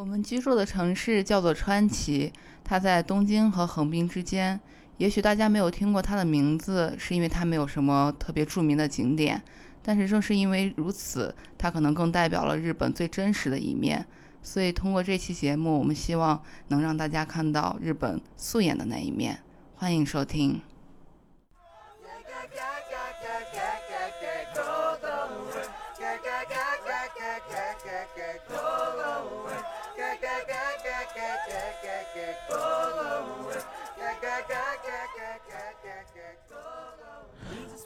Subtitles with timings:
[0.00, 2.32] 我们居住的城市叫做川崎，
[2.64, 4.58] 它在东京和横滨之间。
[4.96, 9.42] 也许大家没有听过它的名字，是因为它没有什么特别著名的景点。
[9.82, 14.06] 但是正是因为如此，它可能更代表了日本最真实的一面。
[14.42, 19.38] 所以通过这期节目，我们希望能让大家看到日本素颜的那一面。
[19.74, 20.62] 欢迎收听。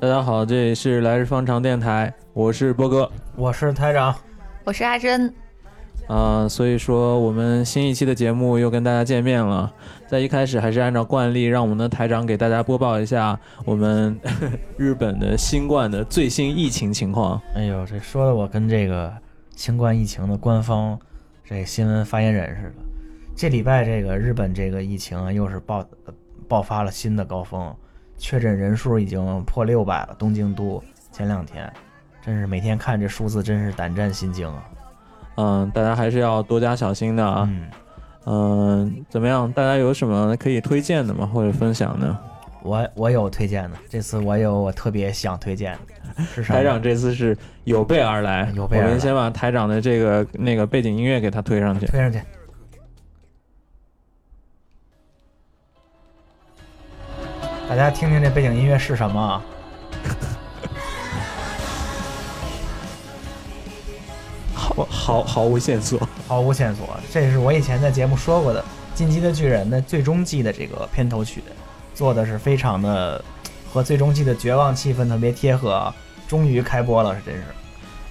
[0.04, 4.14] 大家好，这里是来日方长电台，我是波哥，我是台长，
[4.62, 5.32] 我是阿珍。
[6.08, 9.72] 啊，所以说我们新一期的节目又跟大家见面了。
[10.06, 14.20] 在一开始还是按照惯例，让我们的台长给大家播报一下我们
[14.76, 17.40] 日本的新冠的最新疫情情况。
[17.54, 19.10] 哎呦，这说的我跟这个
[19.56, 21.00] 新冠疫情的官方
[21.42, 22.84] 这新闻发言人似的。
[23.34, 25.82] 这礼拜这个日本这个疫情又是爆
[26.46, 27.74] 爆发了新的高峰。
[28.18, 31.70] 确诊人数已经破六百了，东京都前两天，
[32.24, 34.65] 真是每天看这数字，真是胆战心惊啊！
[35.37, 37.48] 嗯，大家还是要多加小心的啊。
[38.26, 39.52] 嗯，怎么样？
[39.52, 41.26] 大家有什么可以推荐的吗？
[41.26, 42.16] 或者分享的？
[42.62, 46.23] 我我有推荐的，这次我有我特别想推荐的。
[46.23, 48.87] 是台长这次是有备而来，有备而来。
[48.87, 52.18] 我们先把台长的这个那个背景音乐给他推上去，推上去。
[57.76, 59.42] 大家听听这背景音乐是什么？
[64.54, 65.98] 好好毫无线索，
[66.28, 66.97] 毫无线索。
[67.10, 68.62] 这是我以前在节目说过的
[68.94, 71.42] 《进击的巨人》的最终季的这个片头曲，
[71.97, 73.20] 做的是非常的
[73.72, 75.92] 和最终季的绝望气氛特别贴合。
[76.28, 77.42] 终于开播了，是真是。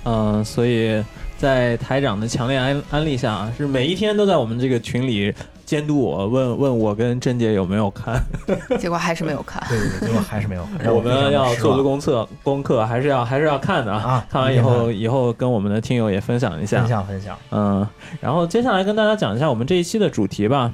[0.03, 1.01] 嗯，所以
[1.37, 5.33] 在台长的强烈安安利下啊，是每一天都在我们这个群里。
[5.73, 8.21] 监督我问问我跟甄姐有没有看，
[8.77, 9.59] 结果还是没有看。
[9.67, 10.85] 对对对，结果还是没有看。
[10.93, 14.23] 我们要做足功课，功课还是要还是要看的啊！
[14.29, 17.35] 看完以后，以后跟我们的听友也分享一下，分享分享。
[17.49, 17.87] 嗯，
[18.21, 20.71] 然后接下来跟大家讲一下我们这一期的主题吧。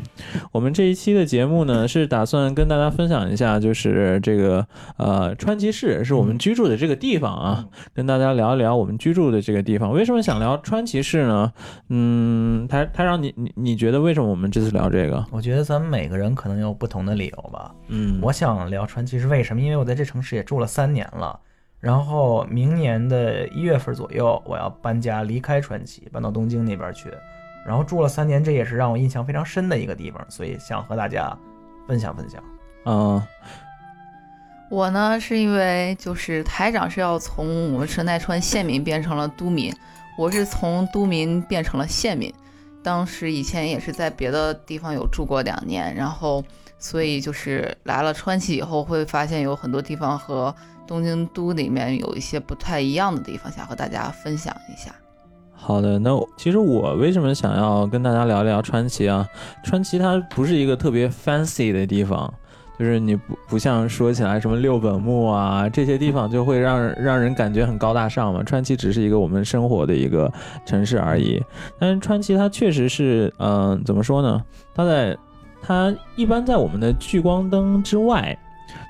[0.51, 7.63] 我们这一期的节目呢，是打算跟大家分享一下，就是这个呃川崎市是我们居住的这个地方啊，
[7.93, 9.93] 跟大家聊一聊我们居住的这个地方。
[9.93, 11.53] 为什么想聊川崎市呢？
[11.87, 14.88] 嗯，他他让，你你你觉得为什么我们这次聊？
[14.89, 17.73] 聊这个，我觉得咱们每个人可能有不同的理由吧。
[17.87, 19.61] 嗯，我想聊传奇是为什么？
[19.61, 21.39] 因为我在这城市也住了三年了，
[21.79, 27.11] 然后明年的一月份左右我要搬家离开传奇，搬到东京那边去。
[27.65, 31.37] 然后住了三年，这也是让我印象非常深的一个地方，所以想和大家
[31.87, 32.41] 分享分享。
[32.85, 33.21] 嗯，
[34.71, 39.71] 我呢是因为就是台长是要从我们神奈川县民变成了都民，
[40.17, 42.33] 我是从都民变成了县民。
[42.81, 46.43] 当时以前也是在别的地方有住过两年，然后
[46.77, 50.53] 所以就是来了川崎以后，会发现有很多地方和
[50.87, 54.95] 东京都里面有一些不太一样的地方，想和大家分享一下。
[55.51, 59.27] 好的，那其实我为什么想要跟大家聊聊川崎啊？
[59.63, 62.33] 川崎它不是一个特别 fancy 的地方。
[62.79, 70.31] 就是你不不像说起来什么六本木啊这些地方就会让让人感觉很高大上嘛，川崎只是一个我们生活的一个
[70.65, 71.43] 城市而已。
[71.77, 74.41] 但是川崎它确实是，嗯，怎么说呢？
[74.73, 75.17] 它在
[75.61, 78.37] 它一般在我们的聚光灯之外，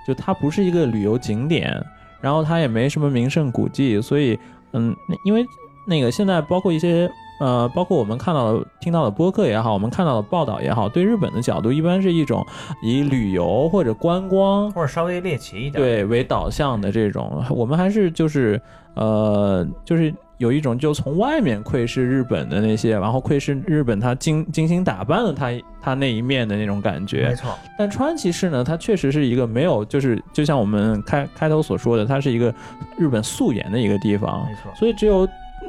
[0.08, 1.84] 就它不是一个旅游景点，
[2.22, 4.38] 然后它也没什么名胜古迹，所以，
[4.74, 4.96] 嗯，
[5.26, 5.44] 因为
[5.88, 7.10] 那个现在包括一些。
[7.40, 12.46] 呃，包括我们看到的、听到的播客也好，我们看到的报道也好，对日本的角度一般是一种
[12.84, 17.44] 以旅游或者观光或者稍微猎奇一点对为导向的这种。
[17.50, 18.62] 我们还是就是
[18.96, 25.48] 呃，就是有一种就从外面窥视日本的那些，然后窥视日本他精精心打扮的他
[25.82, 27.30] 他那一面的那种感觉。
[27.30, 27.58] 没错。
[27.78, 32.54] 但川崎市呢，它确实是一个没有，就是就像我们开开头所说的，它是一个
[32.98, 34.46] 日本素颜的一个地方。
[34.46, 34.74] 没错。
[34.76, 35.26] 所以只有。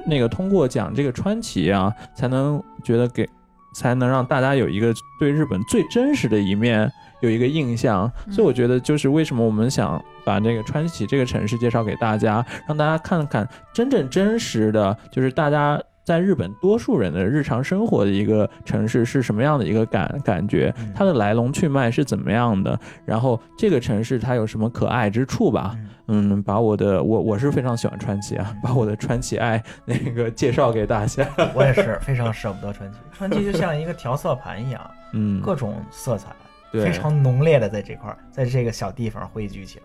[0.06, 3.28] 那个通过讲这个川崎啊，才能觉得给，
[3.74, 8.10] 才能让大家有一个对日本最真实的一面有一个印象。
[8.30, 15.80] 所以我觉得就是为什么我们想把这个川崎这个城市介绍给大家，让大家看看真正真实的就是大家。
[16.02, 20.74] 在日本，多数人的日常生活的一个城市是什么样的一个感感觉？
[20.92, 22.76] 它的来龙去脉是怎么样的？
[23.04, 25.76] 然后这个城市它有什么可爱之处吧？
[26.12, 31.24] 嗯，把我的我我是非常喜欢川崎啊，把我的川崎爱那个介绍给大家。
[31.54, 36.30] 我也是非常舍不得川崎，川崎就像一个调色盘一样， 嗯，各种色彩
[36.72, 39.78] 非常浓烈的在这块，在这个小地方汇聚起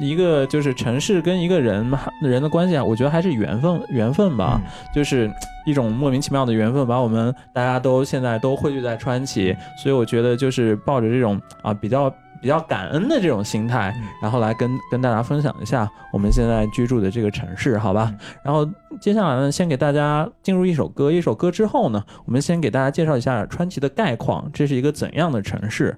[0.00, 5.28] 一个就是城市跟一个人嘛人的关系啊，我觉得还是缘分缘分吧，嗯就是
[5.66, 12.08] 一种莫名其妙的缘分，把我们大家都现在都汇聚在川崎，所以我觉得就是抱着这种啊比较
[12.44, 18.10] 比较感恩的这种心态，嗯然后来跟跟大家分享一下我们现在居住的这个城市，好吧？
[18.12, 18.68] 嗯然后
[19.00, 25.96] 接下来呢，先给大家进入一首歌，一首歌之后呢，我们先给大家介绍一下川崎的概况，这是一个怎样的城市？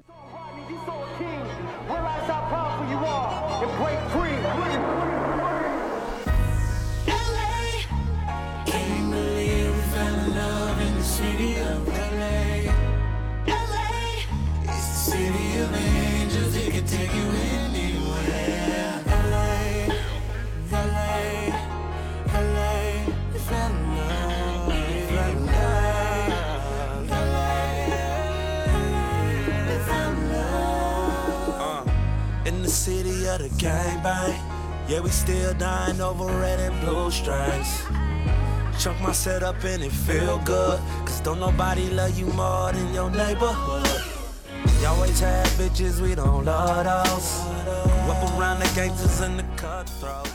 [33.36, 34.36] of the gangbang.
[34.88, 37.84] Yeah, we still dying over red and blue stripes.
[38.80, 40.80] Chunk my set up and it feel good.
[41.06, 43.88] Cause don't nobody love you more than your neighborhood.
[44.82, 47.42] You always had bitches, we don't love those.
[47.64, 50.32] Grew up around the gangsters and the cutthroats.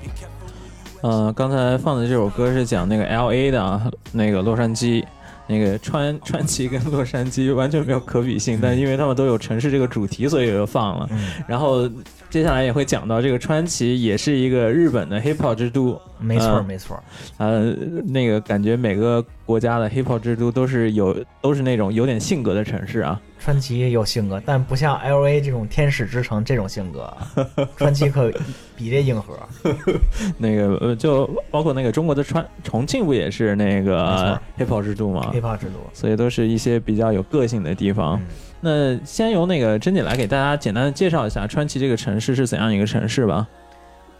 [0.00, 5.04] Be careful who you 呃，刚才放的这首歌是讲那个 L A 的啊，那个洛杉矶，
[5.47, 11.07] 那个川川崎跟洛杉矶完全没有可比性，但因为他们都有城市这个主题，所以就放了。
[11.11, 11.89] 嗯，然后
[12.29, 17.01] 接下来也会讲到这个川崎也是一个日本的 hip hop 之都，没错嗯没错，
[17.37, 17.73] 呃，
[18.05, 23.19] 那个感觉每个国家的 hip hop 之都都是有都是那种有点性格的城市啊。
[23.47, 27.15] 川崎有性格，但不像 L A 这种天使之城这种性格，
[27.77, 28.29] 川崎可
[28.75, 29.39] 比这硬核。
[30.37, 38.19] 那个呃，就包括那个中国的川重庆不也是那个 hip hop 之都吗？hiphop 之都，所以都是一些比较有个性的地方。
[38.19, 38.25] 嗯
[38.59, 43.47] 那先由那个珍姐来给大家简单的介绍一下川崎这个城市是怎样一个城市吧。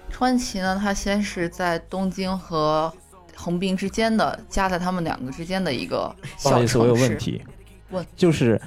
[0.09, 2.94] 川崎呢，它先是在东京和
[3.35, 6.51] 横滨之间的，夹在他们两个之间的一个小城市。
[6.51, 7.41] 不好意思，我有问题。
[7.89, 8.62] 问就是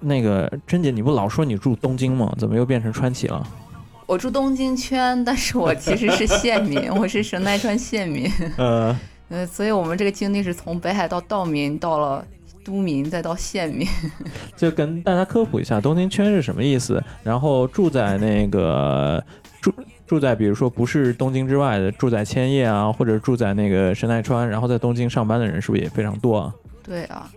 [0.00, 2.34] 那个珍姐，你不老说你住东京吗？
[2.38, 3.46] 怎么又变成川崎了？
[4.06, 8.30] 我住东京圈，但是我其实是县民，我是神奈川县民。
[8.56, 8.96] 呃，
[9.28, 12.24] 呃，所以我们这个经历是从北海道道民到了
[12.64, 13.86] 都民，再到县民。
[14.56, 17.02] 就跟大家科普一下东京圈是什么意思。
[17.24, 19.20] 然后住在那个
[19.60, 19.74] 住
[20.06, 26.54] 住在比如说不是东京之外的，住在千叶啊，或者住在那个神奈川，然后在东京上班的人是不是也非常多啊？
[26.84, 27.28] 对啊，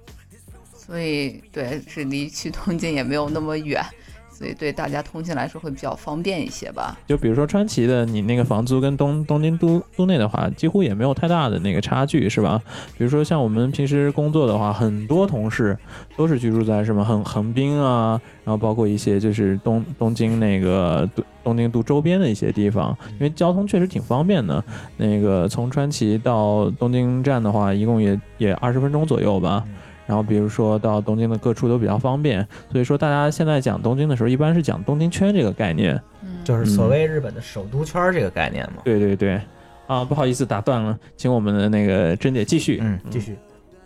[0.90, 3.80] 所以对，是离去东京也没有那么远，
[4.34, 6.98] 所以对大家通勤来说会比较方便一些吧。
[7.06, 12.60] 就比如说川崎的，你那个房租跟东东京都都内的话，几乎也没有太大的那个差距，是吧？
[12.98, 15.78] 比如说像我们平时工作的话，很多同事
[16.18, 24.64] 都是居住在什么横横滨啊，然后包括一些就是东东京那个东东京都周边的一些地方，因为交通确实挺方便的。
[24.98, 29.64] 那个从川崎到东京站的话，一共也也二十分钟左右吧。
[30.10, 36.02] 然后比如说到东京的各处都比较方便，所以说大家现在讲东京的时候，一般是讲东京圈这个概念。
[36.24, 38.82] 嗯，就是所谓日本的首都圈儿这个概念嘛。
[38.84, 39.40] 对对对，
[39.86, 42.80] 啊，不好意思打断了，请我们的那个珍姐继续。
[42.82, 43.38] 嗯，继续。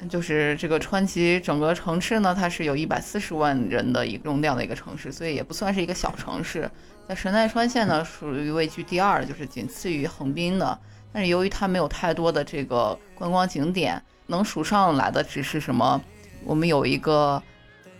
[0.08, 6.72] 就是这个川崎整个城市呢，它是有一百四十万人的一个容量的一个城市，所以也不算是一个小城市。
[7.06, 10.80] 在神奈川县呢，属于位居第二，就是仅次于横滨的。
[11.12, 16.02] 但是由于它没有太多的这个观光景点，能数上来的只是什么？
[16.46, 17.42] 我们有一个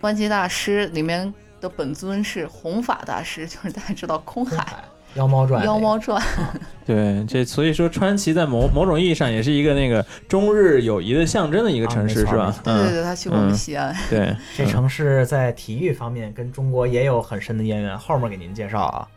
[0.00, 6.20] 观击大师，里面的本尊是弘法大师，就是大家知道空海妖猫传，妖猫传。
[6.84, 13.94] 对，这所以说川崎在某某种意义上也是一个那个中日友谊的象征的一个啊城市，是吧对对对，他去过我们嗯西安。
[14.10, 19.08] 对，这城市在体育方面跟中国也有很深的渊源，后面给您介绍啊。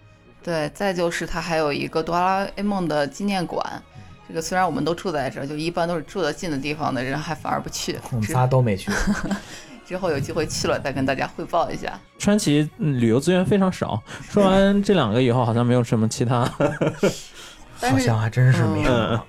[0.43, 3.83] 对，再就是它还有一个哆啦 A 梦的纪念馆。
[4.27, 7.97] 这个虽然我们都住在这儿，就一般都是住得近的地方的人，还反而不去。
[8.11, 8.91] 我们仨都没去，
[9.87, 11.99] 之后有机会去了再跟大家汇报一下。
[12.19, 14.01] 川崎嗯旅游资源非常少。
[14.29, 16.41] 说完这两个以后，好像没有什么其他。
[17.79, 18.91] 好像还真是没有。
[18.91, 19.19] 嗯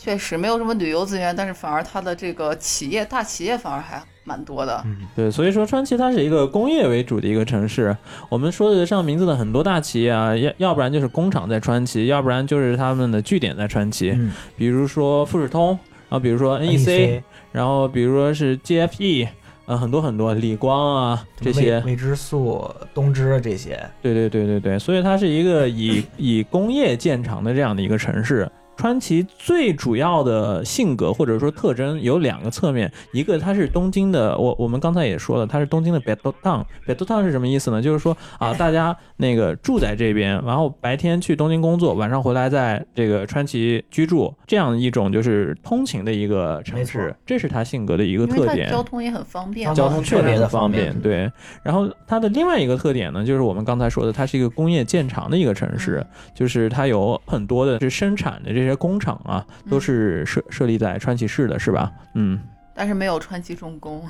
[0.00, 4.82] 确实没有什么旅游资源，但是反而它的这个企业大企业反而还蛮多的。
[4.84, 7.96] 嗯，对，所以说川崎它是一个工业为主的一个城市。
[8.28, 14.10] 我们说得上名字的很多大企业啊，要要不然就是工厂在川崎，要不然就是他们的据点在川崎。
[14.10, 15.68] 嗯比如说富士通，
[16.08, 19.28] 然后比如说 NEC，然后比如说是 GFE，
[19.66, 28.50] 呃，很多很多理光啊这些，未知素、东芝这些，对对对对对，所以它是一个以以工业见长的这样的一个城市。
[28.78, 36.64] 川崎最主要的性格或者说特征有两个侧面，一个它是东京的，我我们刚才也说了，它是东京的 Battle Town。
[36.86, 37.82] Battle Town 是什么意思呢？
[37.82, 48.70] 就是说啊， 大家那个住在这边，然后白天去东京工作，晚上回来在这个川崎居住，这样一种就是通勤的一个城市，这是它性格的一个特点。
[48.70, 51.32] 交通也很方便，交通确实特别的很方方便便，对。
[51.64, 61.92] 然后它的另外一个特点呢，就是我们刚才说的，它是一个工业建厂的一个城市，就是它有很多的是生产的这些工厂啊，都是设设立在川崎市的，是吧？
[62.14, 62.40] 嗯，
[62.74, 64.02] 但是没有川崎重工。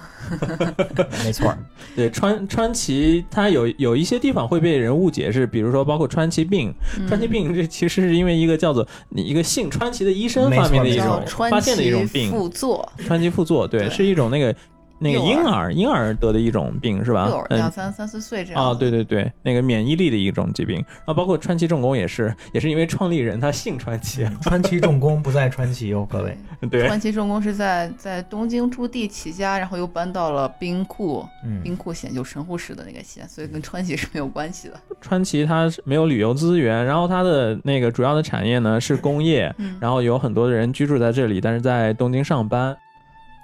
[1.24, 1.54] 没错，
[1.96, 6.72] 对，川川崎它有有一些地方会被人误解是，比如说包括川崎病，
[7.08, 13.90] 川崎病这其实是因为一个叫做一个姓川崎的医生发明的一种发现的一种病，副作，川崎副作，对，对。
[13.90, 14.54] 是一种那个
[14.98, 17.46] 那个婴儿婴儿得的一种病是吧幼儿？
[17.50, 18.62] 嗯两三三四岁这样。
[18.62, 26.36] 啊，对对对，那个免疫力的一种疾病啊，包括川崎重工也是， 也是因为创立人他姓川崎，川崎重工不在川崎哦，各位。
[26.70, 34.74] 对川崎重工是在在东京驻地起家，然后又搬到了兵库，嗯，兵库县就神户市的那个县，所以跟川崎是没有关系的。
[35.00, 42.76] 川崎它是没有旅游资源，然后它的那个主要的产业呢是工业，嗯，然后有很多的人居住在这里，但是在东京上班。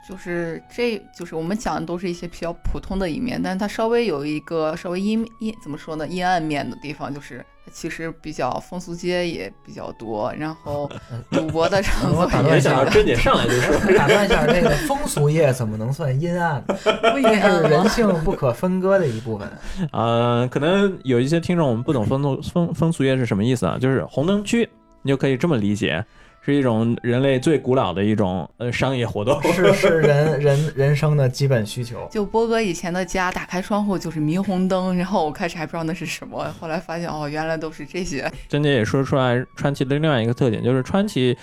[0.08, 10.90] 就是这就是我们讲的都是一些比较普通的一面，但是它稍微有一个稍微阴阴怎么说呢阴暗面的地方，就是它其实比较风俗街也比较多，然后
[11.32, 16.76] 赌博的场所我打断也比一下较 珍姐上来就说， 打断一下，这个风俗业怎么能算阴暗呢？
[17.12, 19.48] 不一这是人性不可分割的一部分。
[19.90, 24.68] 呃，可能有一些听众我们不懂风俗风风俗业是什么意思啊，就是红灯区，
[25.00, 26.04] 你就可以这么理解，
[26.44, 29.40] 是一种人类最古老的一种呃商业活动。
[29.52, 32.06] 是是人人人生的基本需求。
[32.10, 38.30] 就波哥以前的家，打开窗户就是霓虹灯，然后我开始还不知道那是什么，后来发现哦，原来都是这些。
[38.48, 41.36] 珍姐也说出来，川崎的另外一个特点就是川崎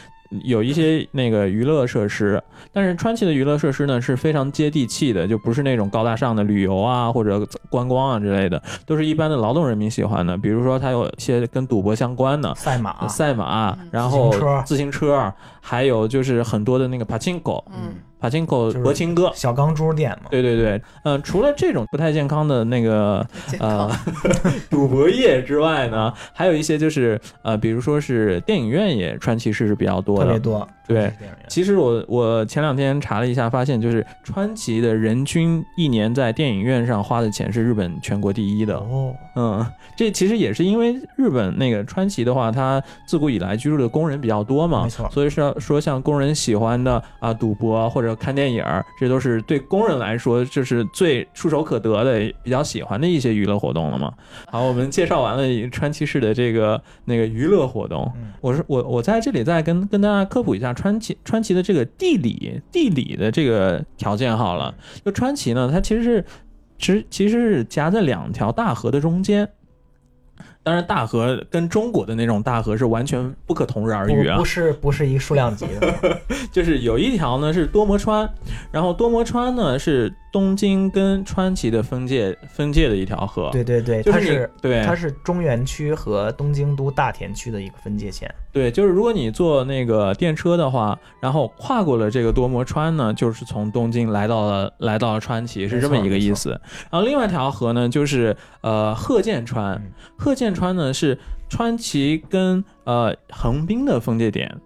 [0.44, 10.38] 有一些那个娱乐设施，但是川崎的娱乐设施呢是非常接地气的，就不是那种高大上的旅游啊或者观光啊之类的，都是一般的劳动人民喜欢的。
[10.38, 12.56] 比如说，它有一些跟赌博相关的。
[12.56, 14.64] 赛马，赛马嗯，然后自行车。
[14.66, 20.30] 自行车，还有就是很多的那个帕金口，嗯，帕金口就是博青哥，小钢珠店嘛。
[20.30, 23.26] 对对对，嗯、除了这种不太健康的那个
[23.60, 23.92] 呃。
[24.70, 30.26] 赌博业之外呢，还有一些就是呃，比如说是电影院也川崎市是比较多的。
[30.26, 30.68] 特别多。
[30.88, 31.10] 对
[31.48, 38.76] 其实我我前两天查了一下，发现就是川崎的人均一年在电影院上花的钱是日本全国第一的。
[38.76, 54.14] 哦，嗯，这其实也是因为日本那个川崎的话，它自古以来居住的工人比较多嘛，没错所以说说像工人喜欢的啊赌博或者看电影儿，这都是对工人来说就是最触手可得的、比较喜欢的一些娱乐活动了嘛。
[54.48, 64.74] 好，我们介绍完了川崎市的这个那个娱乐活动，嗯我是我我在这里再跟跟大家科普一下川崎川崎的这个地理地理的这个条件好了，
[65.06, 66.26] 就川崎呢，它其实是
[66.78, 69.48] 其实其实是夹在两条大河的中间。
[70.64, 76.20] 当然，大河跟中国的那种大河是完全不可同日而语啊不不，是不是一个数量级的，
[76.52, 78.30] 就是有一条呢是多摩川，
[78.72, 83.50] 然后多摩川呢是东京跟川崎的分界分界的一条河。
[83.52, 88.34] 对对对，就是它是对它是中原区和东京都大田区的一个分界线。
[88.54, 96.50] 对，就是如果你坐那个电车的话，然后跨过了这个多摩川呢，就是从东京来到了来到了川崎，是这么一个意思。
[96.92, 101.18] 然后另外一条河呢，就是呃鹤见川嗯，鹤见川呢是
[101.50, 104.60] 川崎跟呃横滨的分界点。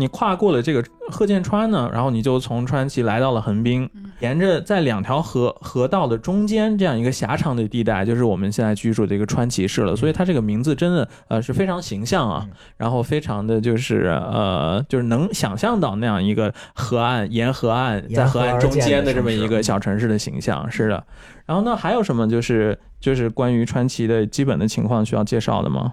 [0.00, 9.94] 你跨过了这个贺见川呢，然后你就从川崎来到了横滨，嗯沿着在两条河河道的中间这样一个狭长的地带，就是我们现在居住的一个川崎市了。
[9.94, 20.70] 所以它这个名字真的呃是非常形象啊，嗯然后非常的就是呃就是能想象到那样一个河岸沿河岸在河岸中间的这么一个小城市的形象。
[20.70, 21.04] 是的，
[21.46, 25.92] 然后呢还有什么就是就是关于川崎的基本的情况需要介绍的吗？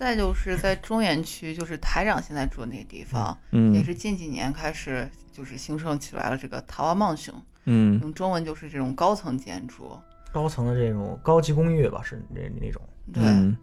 [0.00, 6.38] 再就是在中原区，就是台长现在住的那个地方，也嗯是近几年开始就是兴盛起来了。
[6.38, 7.34] 这个塔瓦曼雄，
[7.66, 9.94] 嗯用中文就是这种高层建筑。
[10.32, 12.80] 高层的这种高级公寓吧，是那那种。
[13.12, 13.54] 对，嗯，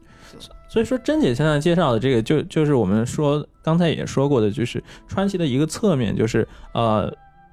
[0.70, 7.12] 所以说珍姐现在介绍的这个，就就是我们说刚才也说过的，就是川崎的一个侧面，就是呃，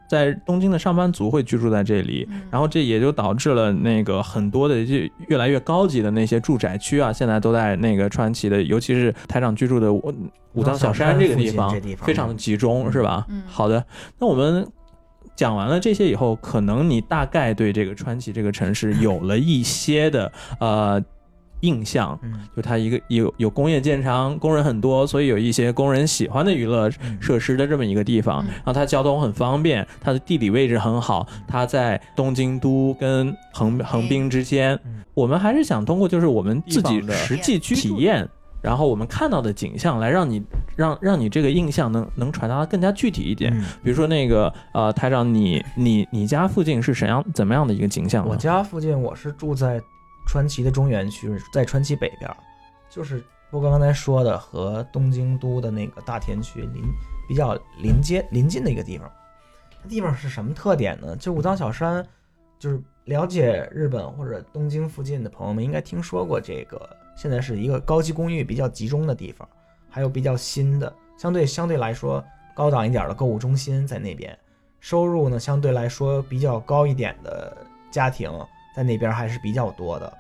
[0.09, 4.95] 在东京的上班族会居住在这里，嗯然后这也就导致了那个很多的就
[5.29, 10.15] 越来越高级的那些住宅区啊，现在都在那个川崎的，尤其是台长居住的武
[10.53, 13.27] 武藏小山这个地方非常的集中，是吧？
[13.29, 13.85] 嗯好的，
[14.19, 14.67] 那我们。
[15.37, 20.31] 讲完了这些以后，可能你大概对这个川崎这个城市有了一些的
[20.61, 21.03] 呃
[21.65, 28.45] 印象，嗯就它一个有有工业建厂，工人很多，所以有一些工人喜欢的娱乐嗯设施的这么一个地方。
[28.45, 35.03] 嗯然后它交通很方便，它的地理位置很好，它在东京都跟横横滨之间嗯。
[35.15, 38.29] 我们还是想通过就是我们自己的实际去体验，
[38.61, 40.43] 然后我们看到的景象来让你
[40.75, 43.57] 让让你这个印象能能传达的更加具体一点。
[43.57, 48.27] 嗯比如说那个呃，台长，你你你家附近是怎样怎么样的一个景象？
[48.27, 49.81] 我家附近我是住在
[50.27, 52.31] 川崎的中原区，在川崎北边，
[52.91, 56.83] 就是波哥刚才说的和东京都的那个大田区邻
[57.29, 59.11] 比较临接临近的一个地方。
[59.83, 61.15] 这地方是什么特点呢？
[61.17, 62.05] 就武藏小山，
[62.59, 69.49] 就是了解日本或者东京附近的朋友们应该听说过这个，现在是一个高级公寓比较集中的地方，
[69.91, 74.37] 还有比较新的，相对相对来说高档一点的购物中心在那边，
[74.81, 77.57] 收入呢相对来说比较高一点的
[77.91, 78.29] 家庭
[78.75, 80.13] 在那边还是比较多的。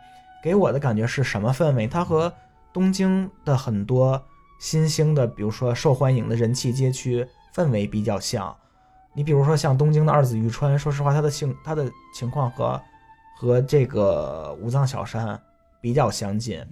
[0.43, 1.87] 给我的感觉是什么氛围？
[1.87, 2.33] 它和
[2.73, 4.23] 东京的很多
[4.61, 8.55] 新兴的，比如说受欢迎的人气街区氛围比较像。
[9.15, 12.81] 你比如说像东京的二子玉川，说实话，它的性它的情况和
[13.37, 15.41] 和这个武藏小山
[15.81, 16.63] 比较相近。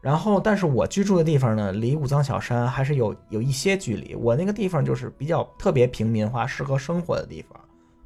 [0.00, 4.14] 然后，但是我居住的地方呢，离武藏小山还是有有一些距离。
[4.14, 7.58] 我那个地方就是比较特别平民化、适合生活的地方，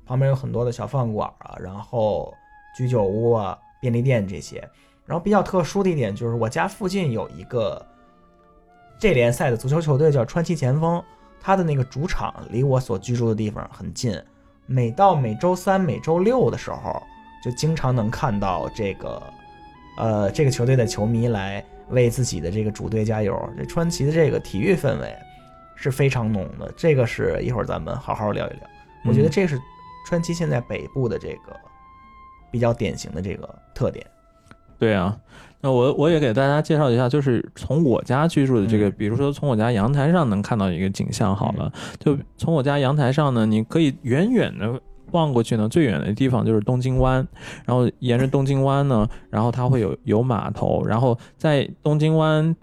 [0.07, 2.33] 旁边有很多的小饭馆啊，然后
[2.79, 4.59] 居酒屋啊、便利店这些。
[5.05, 7.85] 然后比较特殊的一点就是，我家附近有一个
[8.99, 11.03] 这联赛的足球球队叫川崎前锋，
[11.41, 14.17] 他的那个主场离我所居住的地方很近。
[14.67, 17.03] 每到每周三、每周六的时候，
[17.43, 19.23] 就经常能看到这个，
[19.97, 23.35] 呃，这个球队的球迷来为自己的这个主队加油。
[23.57, 25.17] 这川崎的这个体育氛围
[25.75, 28.61] 是非常浓的，这个是一会儿咱们好好聊一聊。
[29.07, 29.59] 我觉得嗯这是
[30.07, 31.59] 川崎现在北部的这个
[32.51, 34.07] 比较典型的这个特点。
[34.79, 35.19] 对啊，
[35.61, 41.35] 那我我也给大家介绍一下，就是从我家居住的这个，嗯比如说从我家阳台上能看到一个景象。
[41.35, 47.27] 好了，就从我家阳台上呢，你可以远远的望过去呢，最远的地方就是东京湾，
[47.65, 52.55] 然后沿着东京湾呢，然后它会有有码头，然后在东京湾。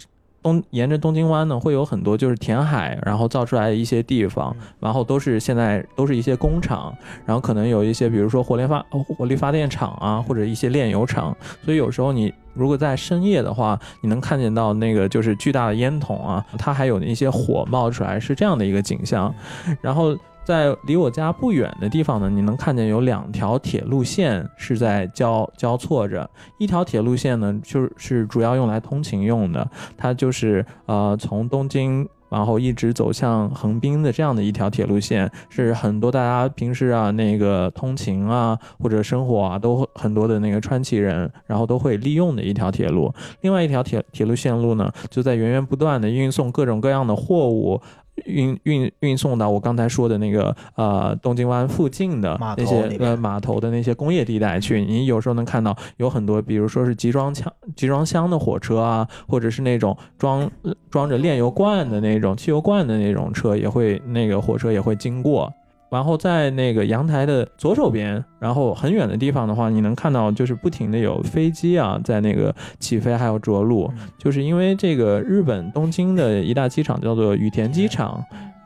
[0.45, 8.85] 东沿着东京湾呢，会有很多就是填海，然后造出来的一些地方，然后都是现在都是一些工厂，然后可能有一些比如说火力发
[9.17, 19.33] 火力发电厂啊，或者一些炼油厂，所以有时候你如果在深夜的话，你能看见到那个就是巨大的烟筒啊，它还有一些火冒出来，是这样的一个景象。
[19.81, 26.29] 然后在离我家不远的地方呢，你能看见有两条铁路线是在交交错着。
[26.59, 32.07] 一条铁路线呢，就是主要用来通勤用的，它就是呃从东京。
[32.27, 43.13] 然后一直走向横滨的这样的一条铁路线，是很多大家平时啊那个通勤啊或者生活啊都很多的那个川崎人，然后都会利用的一条铁路。
[43.41, 47.79] 另外一条铁铁路线路呢，就在源源不断的运送各种各样的货物。
[48.25, 65.51] 运运运送到我刚才说的那个呃东京湾附近的那些呃码头的那些工业地带去，你有时候能看到有很多，比如说是集装箱集装箱的火车啊，或者是那种装呃装着炼油罐的那种汽油罐的那种车，也会那个火车也会经过。
[65.89, 74.07] 然后在那个阳台的左手边，然后很远的地方的话，你能看到就是不停的有飞机啊在那个起飞还有着陆，嗯。
[74.17, 78.21] 就是因为这个日本东京的一大机场叫做羽田机场，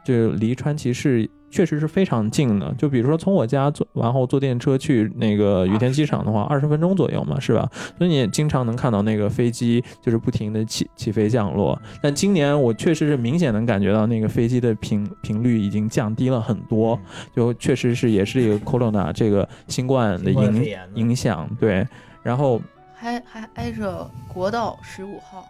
[0.10, 2.74] 就离川崎市确实是非常近的。
[2.78, 7.70] 就比如说从我家坐，然后坐电车去那个羽田机场的话，二十分钟左右嘛，是吧？
[7.98, 11.80] 所以你也经常能看到那个飞机就是不停的起起飞降落。
[12.02, 17.00] 但今年我确实是明显能感觉到那个飞机的频频率已经降低了很多，
[17.36, 21.88] 就确实是也是一个 corona 这个新冠的影影响，对。
[22.22, 22.62] 然后
[22.94, 25.46] 还还挨着国道十五号，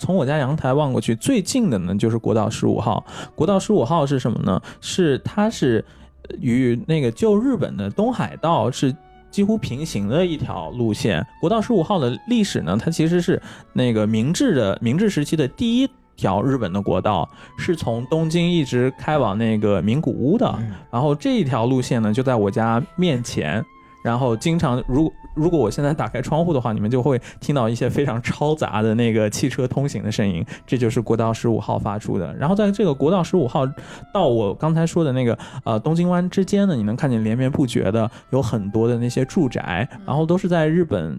[0.00, 3.04] 从我家阳台望过去，最近的呢就是国道十五号。
[3.34, 4.60] 国道十五号是什么呢？
[4.80, 5.84] 是它是
[6.28, 8.94] 呃与那个旧日本的东海道是
[9.30, 11.24] 几乎平行的一条路线。
[11.40, 13.40] 国道十五号的历史呢，它其实是
[13.72, 17.28] 那个明治的明治时期的第一条日本的国道，
[17.58, 20.52] 是从东京一直开往那个名古屋的。
[20.58, 23.64] 嗯然后这一条路线呢，就在我家面前。
[24.04, 32.34] 然后经常，如如果我现在打开窗户的话，你们就会听到一些非常嘈杂的那个汽车通行的声音，这就是国道十五号发出的。
[32.34, 33.66] 然后在这个国道十五号
[34.12, 41.18] 到我刚才说的那个呃东京湾之间呢，你能看见连绵不绝的有很多的那些住宅，然后都是在日本。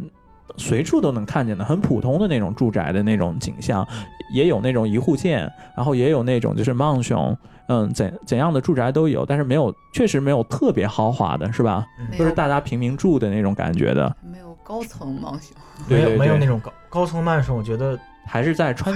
[0.58, 3.88] 随处都能看见的，很普通的那种住宅的那种景象，
[4.34, 7.38] 也有那种一户建，然后也有那种就是曼熊，
[7.68, 11.86] 嗯，怎怎样的住宅都有，但是没有，确实没有特别豪华的，是吧？
[12.18, 14.16] 都是大家平民住的那种感觉的。
[14.22, 15.56] 没有高层망熊。
[15.90, 18.96] 没有对对对没有那种高高层慢熊，我觉得还是在川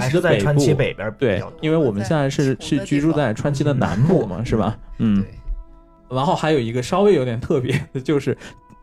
[0.57, 4.77] 崎北边对，因为我们现在是是居住在川崎的南部嘛，是吧？
[4.99, 5.21] 嗯，
[6.09, 8.35] 然后还有一个稍微有点特别的，就是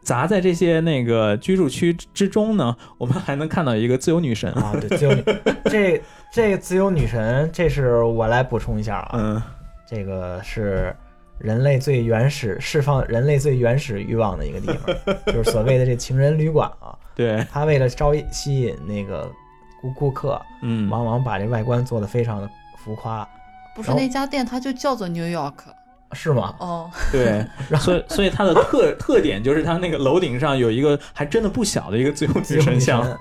[0.06, 4.48] 砸在这些那个居住区之中呢，我们还能看到一个自由女神。
[4.52, 5.24] 啊，对，自由女
[5.64, 9.42] 这这个自由女神，这是我来补充一下啊，嗯，
[9.84, 10.94] 这个是
[11.38, 16.96] 人类最原始释放人类最原始欲望的一个地方，就是所谓的这情人旅馆啊。
[17.16, 19.28] 对，他为了招吸引那个
[19.82, 23.28] 顾顾客，嗯，往往把这外观做的非常的浮夸，
[23.74, 25.54] 不是那家店，它就叫做 New York。
[26.12, 26.54] 是吗？
[26.60, 27.44] 哦，对，
[27.78, 33.18] 所以所以它的特 特点就是它那个楼顶上有一个还真的不小的一个自由 自由女女神像。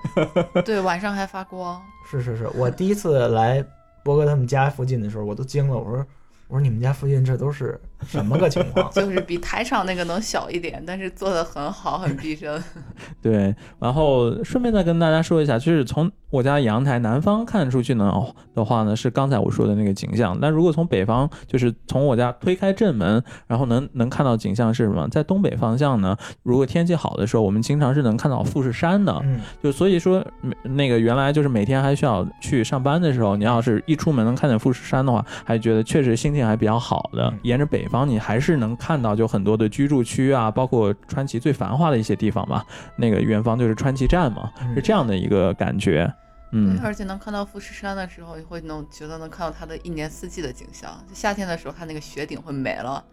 [0.63, 1.81] 对，晚上还发光。
[2.09, 3.63] 是是是，我第一次来
[4.03, 6.05] 波哥他们家附近的时候，我都惊了，我说
[6.47, 8.89] 我说你们家附近这都是什么个情况？
[8.93, 12.63] 就是比台场那个能小一点，但是做的很好，很逼真。
[13.21, 18.11] 对，然后顺便再跟大家说一下，就是从我家阳台南方看出去呢
[18.53, 20.37] 的话呢，是刚才我说的那个景象。
[20.41, 25.07] 那如果从北方，就是从我家推开正门，然后能能看到景象是什么？
[25.09, 29.17] 在东北方向呢，如果天气好的时候，我们经常是能看到富士山的。
[29.23, 30.25] 嗯，就所以说，
[30.63, 37.39] 那个原来就是每天还需要去上班的时候，你要是一出门能看见富士山的话，还觉得确实心情还比较好的嗯。
[37.43, 42.65] 沿着北方，你还是能看到就很多的居住区啊，包括川崎最繁华的一些地方嘛。
[42.97, 46.11] 那个远方就是川崎站嘛，嗯是这样的一个感觉。
[46.51, 50.91] 嗯，而且能看到富士山的时候，你会能觉得能看到它的一年四季的景象。
[51.07, 53.03] 就夏天的时候，它那个雪顶会没了，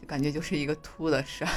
[0.00, 1.48] 就感觉就是一个秃的山。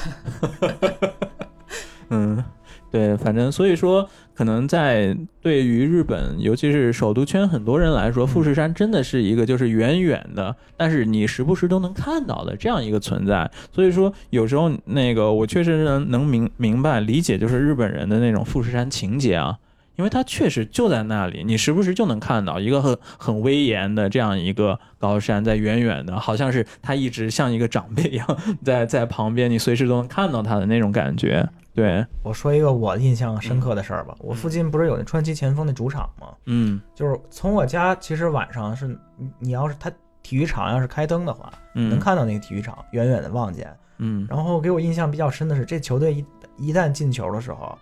[2.10, 2.42] 嗯，
[2.90, 13.50] 对，反正所以说，可能在对于日本，尤其是首都圈很多人来说，富士山真的是一个就是远远的，但是你时不时都能看到的这样一个存在。
[13.72, 19.56] 所以说，有时候那个我确实能能明明白理解，就是日本人的那种富士山情节啊。
[19.96, 31.48] 因为它确实就在那里，你时不时就能看到一个很很威严的这样一个高山，在远远的，好像是它一直像一个长辈一样在在旁边，你随时都能看到它的那种感觉。
[31.74, 36.28] 对，我说一个我印象深刻的事儿吧，我附近不是有那川崎前锋的主场吗？
[36.46, 38.86] 嗯就是从我家，其实晚上是
[39.18, 43.70] 你你要是它体育场要是开灯的话，嗯，能看到那个体育场，远远的望见。
[43.98, 46.24] 嗯然后给我印象比较深的是，这球队一
[46.56, 47.78] 一旦进球的时候，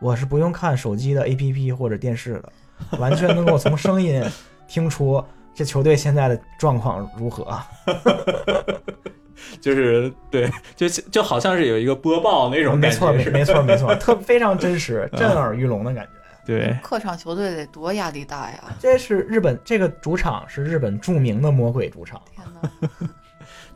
[0.00, 2.52] 我是不用看手机的 APP 或者电视的，
[2.98, 4.22] 完全能够从声音
[4.66, 5.22] 听出
[5.54, 7.58] 这球队现在的状况如何。
[9.60, 16.10] 就是对，就就好像是有一个播报那种感觉，没错，没错，没错，特非常真实，震耳欲聋的感觉。
[16.46, 18.64] 对，客场球队得多压力大呀！
[18.80, 22.88] 这是日本这个主场是日本著名的魔鬼主场，天哪，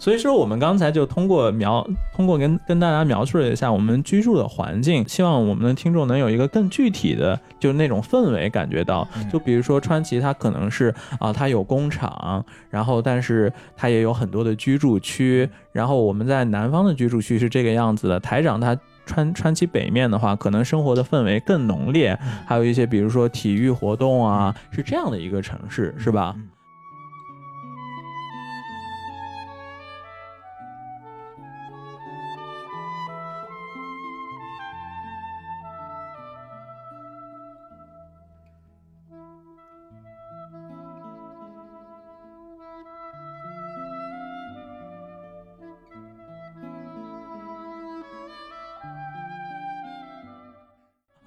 [0.04, 1.82] 所以说我们刚才就通过描，
[2.14, 9.08] 通过跟跟大家描述了一下我们居住的环境，希望我们的听众能有一个更具体的，就是那种氛围感觉到。
[9.16, 18.20] 嗯就比如说川崎，它可能是啊、它有工厂，然后但是它也有很多的居住区，然后我们在南方的居住区是这个样子的。
[18.20, 26.34] 台长他川川崎北面的话，可能生活的氛围更浓烈，嗯还有一些比如说体育活动啊，是这样的一个城市，是吧？
[26.36, 26.50] 嗯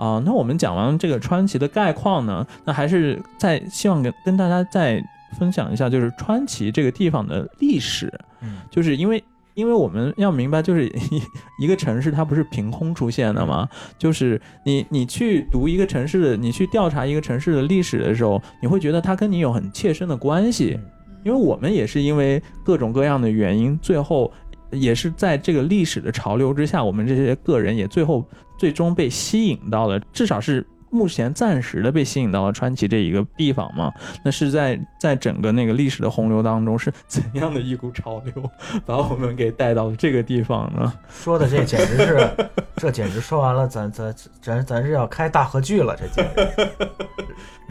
[0.07, 5.03] 啊、那我们讲完这个川崎的概况呢，那还是再希望跟跟大家再
[5.37, 9.23] 分享一下，就是川崎这个地方的历史，嗯就是因为。
[9.57, 11.21] 因为我们要明白，就是一
[11.65, 13.67] 一个城市它不是凭空出现的嘛，
[13.97, 20.79] 就是你你去读一个城市的，你去调查一个城市的历史的时候，你会觉得它跟你有很切身的关系。
[21.23, 24.31] 因为我们也是因为各种各样的原因，最后
[24.71, 28.25] 也是在这个历史的潮流之下，我们这些个人也最后
[28.57, 33.91] 最终被吸引到了，至少是目前暂时的被吸引到了川崎这一个地方嘛。
[34.23, 38.49] 那是在在整个那个历史的洪流当中，是怎样的一股潮流
[38.85, 40.93] 把我们给带到了这个地方呢？
[41.09, 42.29] 说的这简直是，
[42.77, 46.67] 这简直说完了，咱咱咱咱是要开大合剧了，这简直，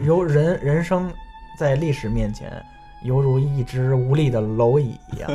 [0.05, 1.11] 由人人生
[1.59, 2.51] 在历史面前，
[3.03, 5.29] 犹如一只无力的蝼蚁一样。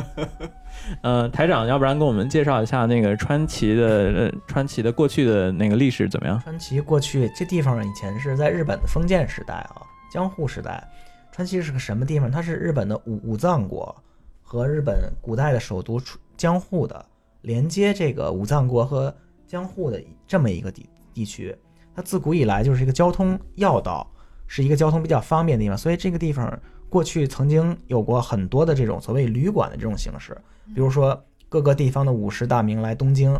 [1.01, 6.39] 呃，台长，要不然跟我们介绍一下那个川崎的川崎的过去的那个历史怎么样？
[6.41, 10.87] 川崎过去这地方以前是在日本的封建时代啊，江户时代。
[11.31, 12.29] 川崎是个什么地方？
[12.29, 13.95] 它是日本的武武藏国
[14.41, 15.99] 和日本古代的首都
[16.37, 17.03] 江户的
[17.41, 19.11] 连接这个武藏国和
[19.47, 21.55] 江户的这么一个地地区。
[21.95, 24.07] 它自古以来就是一个交通要道，
[24.45, 26.59] 是一个交通比较方便的地方，所以这个地方
[26.93, 30.37] 过去曾经有过很多的这种所谓旅馆的这种形式，
[30.75, 33.35] 比如说各个地方的武士大名来东京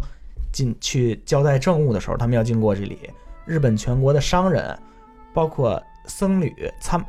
[0.52, 2.98] 进去交代政务的时候，他们要经过这里。
[3.46, 4.76] 日本全国的商人，
[5.36, 7.00] 包括僧侣参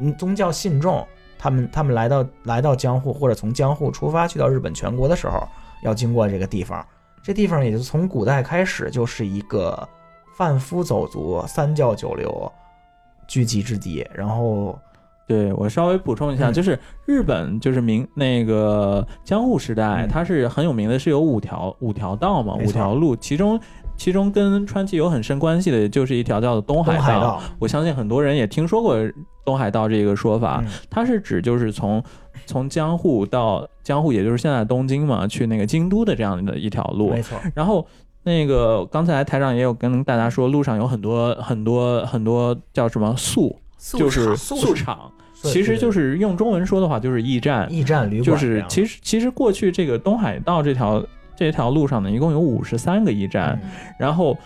[0.00, 1.06] 嗯宗教信众，
[1.38, 5.46] 他们他们来到来到江户或者从江户出发去到日本全国的时候，
[5.84, 6.84] 要经过这个地方。
[7.22, 9.88] 这地方也就从古代开始就是一个
[10.36, 12.52] 贩夫走卒、三教九流
[13.28, 14.04] 聚集之地。
[14.12, 14.76] 然后，
[15.26, 16.52] 对我稍微补充一下，嗯。
[16.52, 20.08] 就是日本就是明那个江户时代，嗯。
[20.08, 23.58] 它是很有名的，是有五条五条道嘛，五条路，其中
[23.96, 28.96] 其中跟川崎有很深关系的，就是一条叫做东海道，我相信很多人也听说过
[29.44, 30.70] 东海道这个说法，嗯。
[30.90, 32.02] 它是指就是从
[32.46, 37.22] 从江户到江户，也就是现在东京嘛，去那个京都的这样的一条路没。
[37.22, 37.86] 错，然后
[38.24, 51.04] 那个刚才台长也有跟大家说，路上有很多很多很多叫什么宿，素就是场宿场，其实就是用中文说的话就是驿站，驿站旅馆就是其实其实过去这个东海道这条
[51.36, 53.70] 这条路上呢，一共有五十三个驿站，嗯。
[53.98, 54.36] 然后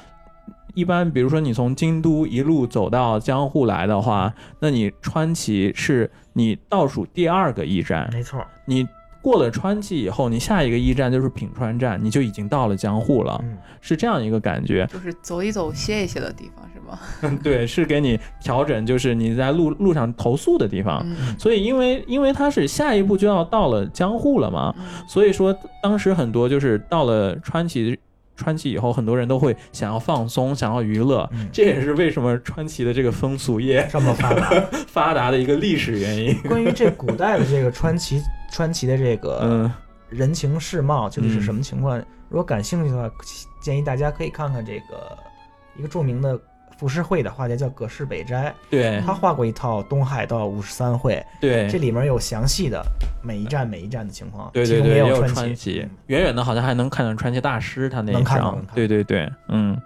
[0.74, 8.86] 一般比如说你从京都一路走到江户来的话，那你川崎是你倒数第二个驿站，没错，你
[9.20, 14.86] 过了川崎以后，你下一个驿站就是品川站，你就已经到了江户了，嗯，是这样一个感觉。
[14.92, 16.98] 就是走一走、歇一歇的地方，是吗？
[17.42, 21.04] 对，是给你调整，就是你在路路上投诉的地方。
[21.04, 27.98] 嗯所以因为因为它是下一步就要到了江户了嘛，嗯所以说当时很多就是到了川崎。
[28.40, 34.48] 川崎以后，很多人都会想要放松，想要娱乐，嗯这也是为什么川崎的这个风俗业这么发达。
[34.86, 36.32] 发达的一个历史原因。
[36.42, 39.72] 关于这古代的这个川崎川崎的这个嗯。
[40.10, 41.98] 人情世貌究竟是嗯什么情况？
[42.30, 43.14] 如果感兴趣的话，
[43.60, 45.18] 建议大家可以看看这个
[45.76, 46.40] 一个著名的
[46.78, 49.02] 浮世绘的画家叫葛饰北斋，对。
[49.04, 51.68] 他画过一套《东海道五十三绘》，对。
[51.68, 52.82] 这里面有详细的
[53.22, 58.64] 每一站每一站的情况，对对对，也也有川川崎嗯，远远的好像还能看到川崎大师他那一张。
[58.74, 59.78] 对对对，嗯，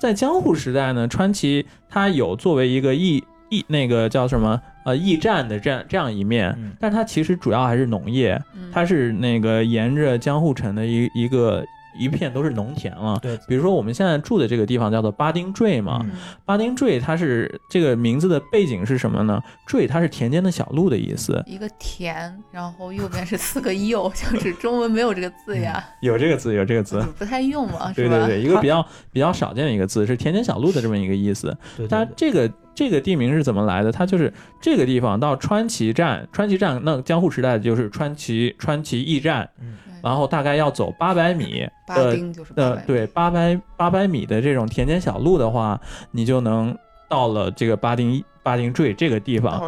[0.00, 6.72] 在江户时代呢，川崎他有作为一个驿驿那个叫什么呃驿站的这样这样一面，嗯。
[6.78, 8.70] 但它其实主要还是农业，嗯。
[8.72, 11.64] 它是那个沿着江户城的一一个
[11.98, 13.18] 一片都是农田了。
[13.20, 16.12] 对，比如说我们现在住的这个地方叫做巴丁坠嘛，嗯
[16.44, 19.42] 巴丁坠它是这个名字的背景是什么呢？
[19.66, 27.04] 坠它是田间的小路的意思，一个田，然后右边是四个又， 就是中文没有这个字呀，有这个字，有这个字。
[27.18, 28.16] 不太用嘛， 是吧？
[28.16, 31.56] 对对对，一个比较比较少见的一个字是田间小路的这么一个意思。
[31.88, 33.90] 它这个这个地名是怎么来的？
[33.90, 45.80] 它就是这个地方到川崎站，川崎站那江户时代就是川崎川崎驿站，嗯然后大概要走八百米巴的丁就是八百，呃对八百八百米的这种田间小路的话，
[46.10, 46.76] 你就能
[47.08, 49.58] 到了这个巴丁巴丁坠这个地方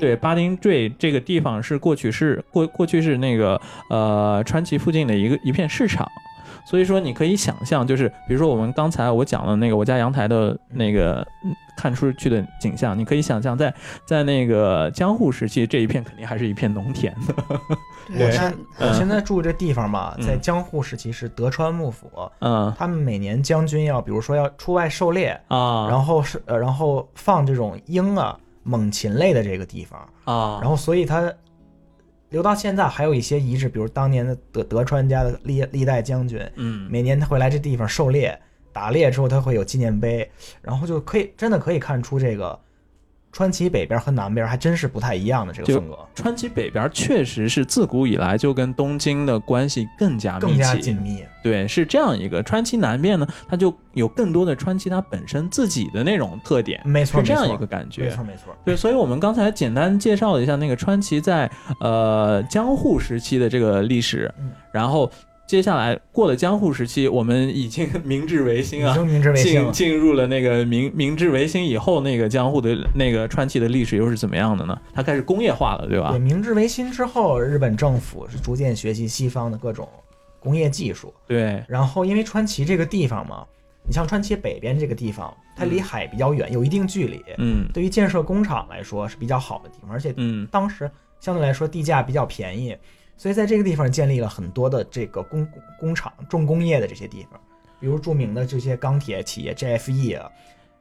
[0.00, 6.08] 对，巴丁坠这个地方是过去是过过去是那个呃川崎附近的一个一片市场，
[6.68, 13.72] 所以说你可以想象，就是比如说我们刚才我讲了那个我家阳台的那个嗯看出去的景象，你可以想象在
[14.04, 17.14] 在那个江户时期这一片肯定还是一片农田。
[18.10, 22.70] 我现我现在住这地方嘛，嗯在江户时期是德川幕府，嗯。
[22.76, 31.32] 他们每年将军要，比如说要出外狩猎，啊，然后是呃，然后放这种鹰啊、猛禽类的这个地方，啊，然后所以它
[32.30, 36.88] 留到现在还有一些遗址，比如当年的德德川家的历历代将军，嗯。
[36.90, 38.38] 每年他会来这地方狩猎，
[38.72, 42.58] 打猎之后他会有纪念碑，然后就可以真的可以看出这个
[43.30, 51.22] 川崎北边和南边还真是不太一样的这个风格，川崎北边确实是自古以来就跟东京的关系更加密更加切，紧密。
[51.42, 58.10] 对，是这样一个川崎南边呢，它就有更多的川崎它本身自己的那种特点，没错，是这样一个感觉没。
[58.10, 58.56] 错没错。
[58.64, 65.10] 对，所以我们刚才简单介绍了一下那个川崎在呃江户时期的这个历史，嗯然后
[65.48, 74.78] 接下来过了江户时期，我们已经明治维新啊明治维新进，进入了那个明明治维新以后，那个江户的那个川崎的历史又是怎么样的呢？
[74.92, 76.10] 它开始工业化了，对吧？
[76.10, 76.18] 对，？
[76.18, 79.88] 明治维新之后，日本政府是逐渐学习西方的各种
[80.38, 83.42] 工业技术，对，然后因为川崎这个地方嘛，
[83.86, 85.82] 你像川崎北边这个地方，它离嗯。
[85.82, 87.66] 海比较远，有一定距离，嗯。
[87.72, 90.46] 对于建设工厂来说是比较好的地方，而且嗯。
[90.52, 92.76] 当时相对来说地价比较便宜，
[93.18, 95.46] 所以在这个地方建立了很多的这个工
[95.78, 97.38] 工厂、重工业的这些地方，
[97.78, 100.30] 比如著名的这些钢铁企业 JFE 啊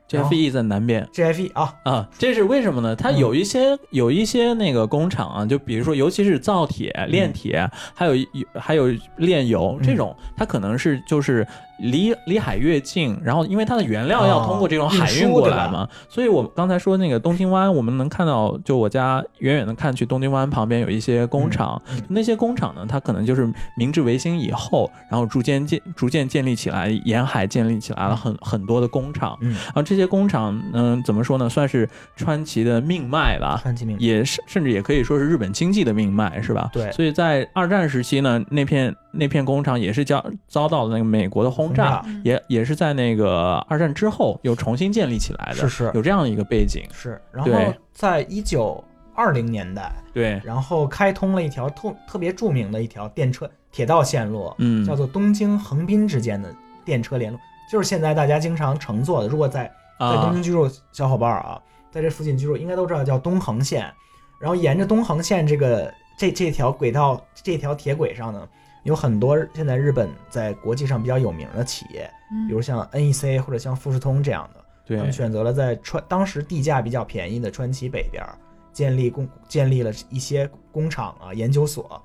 [0.09, 1.05] 然后，GFE E 在南边。
[1.13, 2.95] ，GFE 啊，啊，这是为什么呢？
[2.95, 11.45] 它嗯有一些、有一些那个工厂啊，就比如说，尤其是造铁、炼铁，还有有还有炼油嗯这种，它可能是就是
[11.79, 33.59] 离离海越近，然后因为它的原料要通过这种海运过来嘛，所以我刚才说那个东京湾，我们能看到，就我家远远的看去，东京湾旁边有一些工厂，嗯那些工厂呢，它可能就是明治维新以后，然后逐渐建逐渐建立起来，沿海建立起来了很很多的工厂，嗯，然后这些工厂，嗯、怎么说呢，算是川崎的命脉吧。
[33.61, 36.69] 川崎命也是，甚至也可以说是日本经济的命脉，是吧？
[36.73, 46.83] 对所以在二战时期呢，那片那片工厂也是遭遭到了那个美国的轰炸，轰也也是在那个二战之后又重新建立起来的，是是有这样的一个背景。
[46.91, 56.53] 是，然后在一九二零年代，对，然后开通了一条特特别著名的一条电车铁道线路，嗯叫做东京横滨之间的
[56.85, 57.39] 电车联络，
[57.71, 59.27] 就是现在大家经常乘坐的。
[59.27, 59.63] 如果在
[59.99, 61.59] 在东啊京居住的小伙伴儿啊，
[61.91, 63.91] 在这附近居住，应该都知道叫东横线。
[64.39, 68.47] 然后沿着东横线这个这这条轨道这条铁轨上呢，
[68.87, 72.09] 有很多现在日本在国际上比较有名的企业，
[72.47, 74.63] 比如像 NEC 或者像富士通这样的。
[74.97, 78.23] 他们选择了在川当时地价比较便宜的川崎北边
[78.71, 82.01] 建立工建立了一些工厂啊、研究所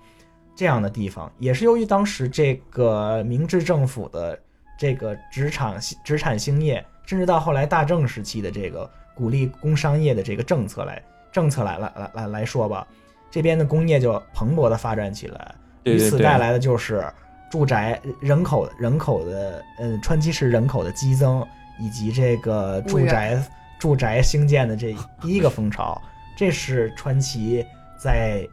[0.57, 4.37] 这样的地方，也是由于当时这个明治政府的
[4.77, 12.85] 这个职场职产兴业，甚至到后来大正时期的这个鼓励工商业的这个政策来政策来来来来来说吧，
[13.31, 17.05] 这边的工业就蓬勃的发展起来，与此带来的就是
[17.51, 21.47] 住宅人口人口的嗯川崎市人口的激增，
[21.79, 23.41] 以及这个住宅
[23.79, 26.01] 住宅兴建的这第一个风潮，
[26.37, 27.65] 这是川崎
[27.99, 28.47] 在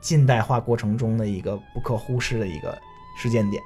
[0.00, 2.78] 近代化过程中的一个不可忽视的一个
[3.20, 3.62] 时间点。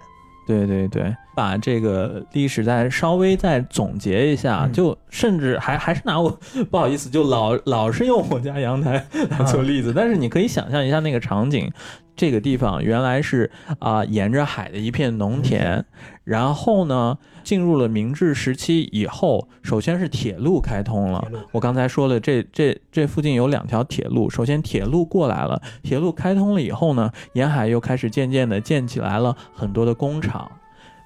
[0.46, 6.30] 对对对，把这个历史再稍微再总结一下，嗯就甚至还还是拿我
[6.70, 11.70] 不好意思，就老老是用我家阳台来做例子，但是你可以想象一下那个场景，
[12.16, 15.84] 这个地方原来是啊、沿着海的一片农田，
[16.24, 21.26] 然后呢进入了明治时期以后，首先是铁路开通了。
[21.52, 30.50] 我刚才说了，这这这附近有两条铁路，首先铁路过来了，铁路开通了以后呢，沿海又开始渐渐的建起来了很多的工厂。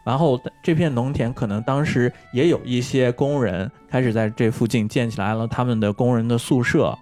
[0.05, 6.97] 然后这片农田可能当时也有一些工人开始在这附近建起来了他们的工人的宿舍，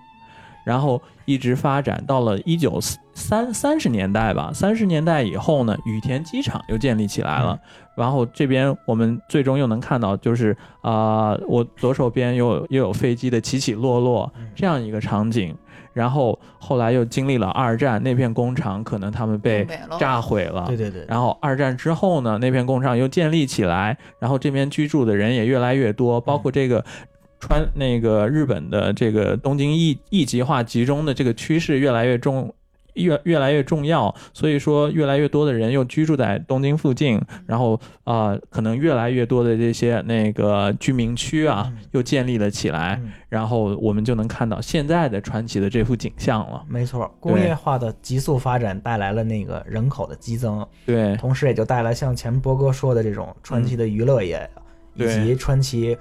[0.64, 2.80] 然后一直发展到了一九
[3.12, 4.52] 三三十年代吧。
[4.54, 7.58] 三十年代以后呢，羽田机场又建立起来了。
[7.96, 15.54] 然后这边我们最终又能看到，就是啊、我左手边又有又有飞机的起起落落这样一个场景。
[15.92, 19.66] 然后后来又经历了二战，那片工厂可能他们被
[19.98, 20.64] 炸毁了。
[20.66, 26.84] 对对对，然后二战之后呢，那片工厂又建立起来，然后这边居住的人也越来越多，包括这个
[27.40, 32.54] 川那个日本的这个东京一一级化集中的这个趋势越来越重。
[32.94, 37.74] 越越来越重要，所以说越来越多的人又居住在东京附近，然后
[38.04, 41.78] 啊、呃可能越来越多的这些那个居民区啊嗯。
[41.92, 43.12] 又建立了起来，嗯。
[43.28, 46.62] 然后我们就能看到现在的传奇的这幅景象了。
[46.68, 54.48] 没错，工业化的急速发展带来了那个人口的激增，对，同时也就带来像前波哥说的这种川崎的娱乐业，
[54.94, 55.96] 以及川崎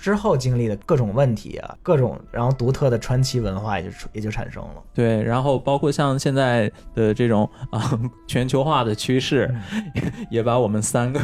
[0.00, 4.82] 之后经历的各种问题啊，各种然后独特的川崎文化也就也就产生了。
[4.94, 9.52] 对，然后包括像现在的这种啊、全球化的趋势，
[10.30, 11.20] 也把我们三个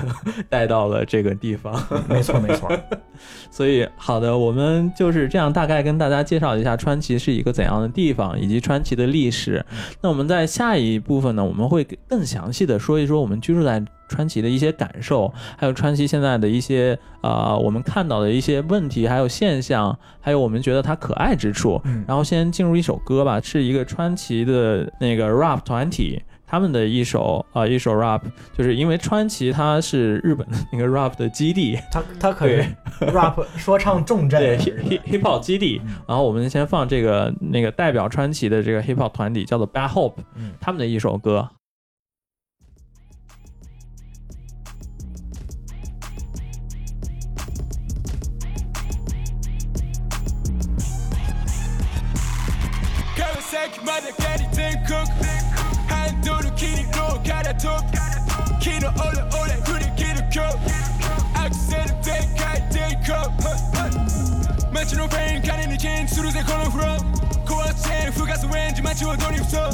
[0.48, 1.72] 带到了这个地方。
[2.08, 2.70] 没错没错，
[3.50, 9.64] 所以，好的，我们就是这样大概跟大家介绍一下川崎是一个怎样的地方，以及川崎的历史。
[10.00, 13.82] 那我们在下一部分呢，我们会更详细的说一说我们居住在
[14.12, 21.80] 川崎的一些感受，还有川崎现在的一些呃我们看到的一些问题，还有现象，还有我们觉得它可爱之处。
[21.84, 26.22] 嗯然后先进入一首歌吧，是一个川崎的那个 rap 团体。
[26.44, 28.20] 他们的一首啊、一首 rap，
[28.52, 32.60] 就是因为川崎它是日本的那个 rap 的基地，它它可以
[33.00, 35.80] rap 说唱重镇， hip hop 基地。
[36.06, 41.48] 然后我们先放这个那个代表川崎的这个 hip hop 团体叫做 Bad Hope，嗯他们的一首歌。
[53.52, 55.06] 새끼마다 깨리 띵쿡
[55.86, 57.84] 한두루 길이로 갈아톱
[58.58, 60.48] 길어 올라오래 우리 길을 켜
[61.34, 63.30] 악세는 띵카이 띵쿡
[64.72, 67.12] 마치 노페인 가는 이긴 수루세 콜로 후럼
[67.46, 69.68] 코어 체인 후가서 왠지 마치 어돈이 없어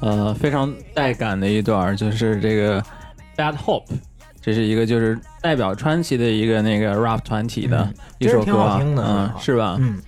[0.00, 2.82] 呃非常带感的一段就是这个
[3.36, 3.86] Bad Hope，
[4.40, 7.88] 这是一个就是代表川崎的一个那个 rap 团体的
[8.18, 9.76] 一首歌啊嗯是吧？
[9.80, 10.00] 嗯。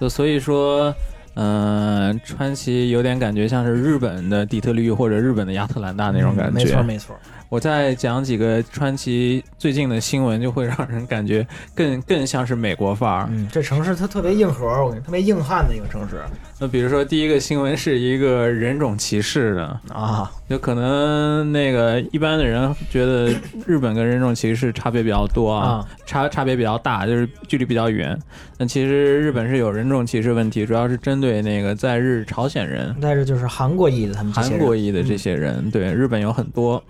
[0.00, 0.94] 就所以说
[1.34, 6.52] 嗯川崎有点感觉像是日本的底特律或者日本的亚特兰大那种感觉。
[6.52, 7.14] 没错没错。
[7.48, 13.28] 我再讲几个川崎最近的新闻，就会让人感觉更 更像是美国范儿。
[13.30, 16.20] 嗯，这城市它特别硬核，我跟你特别硬汉的一个城市
[16.58, 20.30] 那比如说第一个新闻是一个人种歧视的，啊。
[20.48, 23.32] 就可能那个一般的人觉得
[23.66, 28.16] 日本跟人种歧视差别比较多啊，啊差差别比较大，就是距离比较远。
[28.56, 36.82] 但其实日本是有人种歧视问题，主要是针对那个在日朝鲜人、但是就是韩国裔的他们韩国裔的这些人，对日本有很多。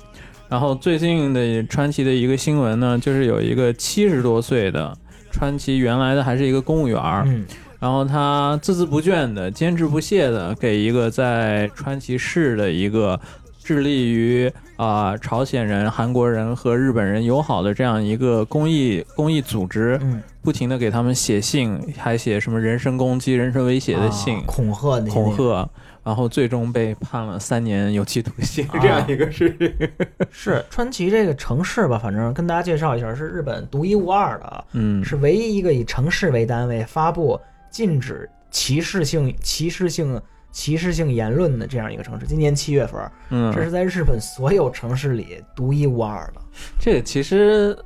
[0.49, 4.97] 然后最近的川崎的一个新闻呢，就是有一个七十多岁的
[5.33, 7.45] 川崎，原来的还是一个公务员儿，嗯。
[7.79, 13.21] 然后他孜孜不倦的、坚持不懈的给一个在川崎市的一个
[13.63, 20.23] 致力于啊、朝鲜人、韩国人和日本人友好的这样一个公益公益组织，嗯。
[20.43, 24.37] 不停的给他们写信，还写什么人身攻击、人身威胁的信。
[24.37, 25.69] 啊、恐吓那些恐吓，
[26.07, 29.91] 然后最终被判了三年有期徒刑啊这样一个事情。
[30.31, 37.41] 是川崎这个城市吧，反正跟大家介绍一下，是日本独一无二的，嗯，是唯一一个以城市为单位发布
[37.73, 42.25] 禁止歧视性、歧视性、歧视性言论的这样一个城市。
[42.25, 46.41] 今年七月份，嗯，这是在日本所有城市里独一无二的。
[46.79, 47.77] 这个其实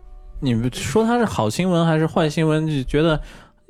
[0.41, 3.19] 你们说它是好新闻还是坏新闻，就觉得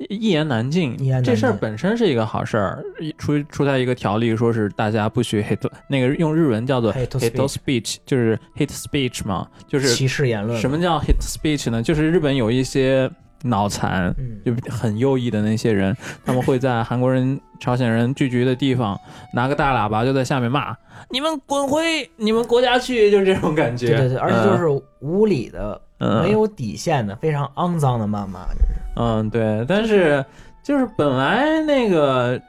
[0.09, 0.95] 一言难尽。
[0.99, 2.83] 一言难尽这事儿本身是一个好事儿，
[3.17, 11.81] 出出台一个条例，说是大家不许 hate，那个用日文叫做 Hate hate speech，就是 hate speech 嘛，就是歧视言论什么叫 hate speech 呢？
[11.81, 13.09] 就是日本有一些
[13.43, 14.13] 脑残。
[14.17, 18.99] 嗯，就很右翼的那些人， 他们会在韩国人、朝鲜人聚集的地方
[19.33, 20.75] 拿个大喇叭，就在下面骂
[21.09, 23.87] ：“你们滚回你们国家去！”就是这种感觉。
[23.87, 28.81] 对对对，而且就是无理的、嗯没有底线的、非常肮脏的谩骂，就是。
[28.95, 30.23] 嗯，对，但是
[30.63, 32.39] 就是本来那个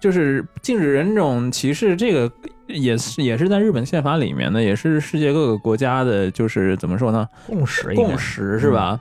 [0.00, 2.30] 就是禁止人种歧视，这个
[2.66, 9.00] 也是也是在日本宪法里面的，也是世界各个国家的，就是怎么说呢，共识共识是吧？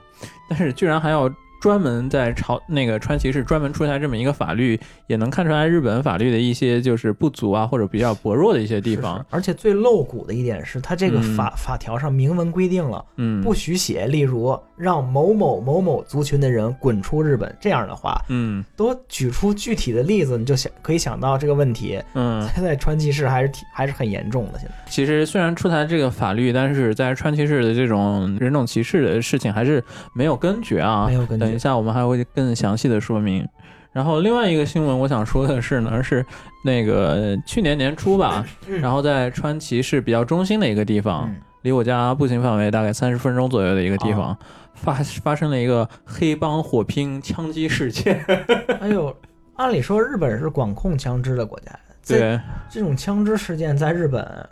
[0.49, 1.29] 但是居然还要
[1.66, 9.18] 专门在朝那个川崎市专门出台这么一个法律，也能看出来日本法律的一些就是不足啊，或者比较薄弱的一些地方。
[9.18, 24.59] 是而且最露骨的一点是，它这个法、法条上明文规定了，嗯，不许写，例如让某某某某族群的人滚出日本这样的话，嗯都举出具体的例子，你就想可以想到这个问题，嗯，现 在川崎市还是挺还是很严重的。
[24.59, 31.07] 现在其实虽然出台这个法律，但是在川崎市的这种人种歧视的事情还是没有根绝啊。
[31.07, 33.47] 没有根一下我们还会更详细的说明。
[33.91, 36.25] 然后另外一个新闻我想说的是呢， 是
[36.65, 38.45] 那个去年年初吧，
[38.81, 44.37] 然后在川崎市比较中心的一个地方，嗯离我家步行范围大概三十分钟左右的一个地方，哦
[44.75, 48.23] 发发生了一个黑帮火拼枪击事件。
[48.81, 49.15] 哎呦，
[49.55, 51.71] 按理说日本是管控枪支的国家，
[52.03, 52.39] 这对，
[52.69, 54.47] 这种枪支事件在日本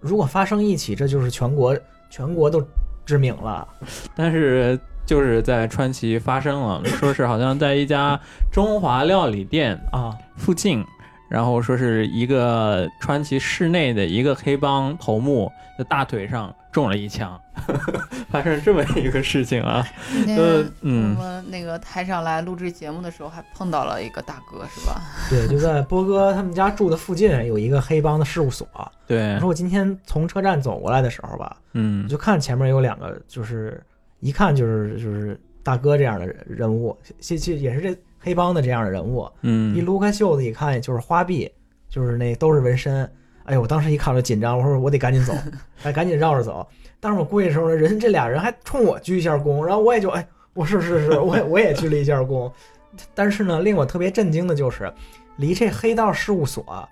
[0.00, 1.76] 如果发生一起，这就是全国
[2.08, 2.64] 全国都
[3.04, 3.66] 知名了。
[4.14, 8.18] 但是就是在川崎发生了， 说是好像在一家
[8.52, 10.84] 中华料理店啊，附近，
[11.28, 17.40] 然后说是一个川崎市内的一个黑帮头目的大腿上中了一枪，
[18.30, 19.86] 发生这么一个事情啊。
[20.82, 25.00] 嗯我们那个台上来录制节目的时候，还碰到了一个大哥，是吧？
[25.30, 28.66] 对，就在波哥他们家住的附近有一个黑帮的事务所。
[29.06, 33.82] 对我，说我今天从车站走过来的时候吧，嗯我就看前面有两个，就是
[34.20, 39.30] 一看就是就是大哥这样的人物，其其也是这黑帮的这样的人物。
[39.42, 41.50] 嗯一嗯，撸开袖子一看，就是花臂，
[41.88, 43.08] 就是那都是纹身。
[43.44, 45.32] 哎呦，我当时一看我就紧张，我说我得赶紧走，
[45.84, 46.66] 哎，赶紧绕着走。
[46.98, 52.50] 但是我过去的时候呢，人这俩人还冲我鞠一下躬，然后我也就哎，我是是是，我也我也鞠了一下躬。
[53.14, 54.92] 但是呢，令我特别震惊的就是，
[55.36, 56.88] 离这黑道事务所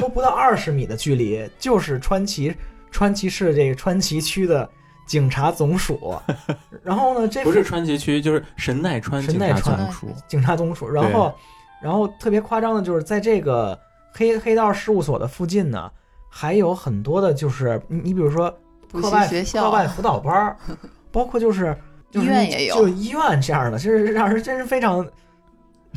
[0.00, 2.52] 都不到二十米的距离，就是川崎
[2.90, 4.68] 川崎市这个川崎区的
[5.06, 6.14] 警察总署。
[6.82, 10.08] 然后呢，这不是川崎区，就是神奈川警察神奈川总署。
[10.28, 10.90] 警察总署。
[10.90, 11.32] 然后，
[11.80, 13.78] 然后特别夸张的就是在这个
[14.12, 15.90] 黑黑道事务所的附近呢，
[16.28, 18.50] 还有很多的，就是你你比如说
[18.92, 20.56] 课外学校课外辅导班儿，
[21.10, 21.76] 包括就是
[22.10, 25.12] 就是医院也有就医院这样的，就是让人真是非常就是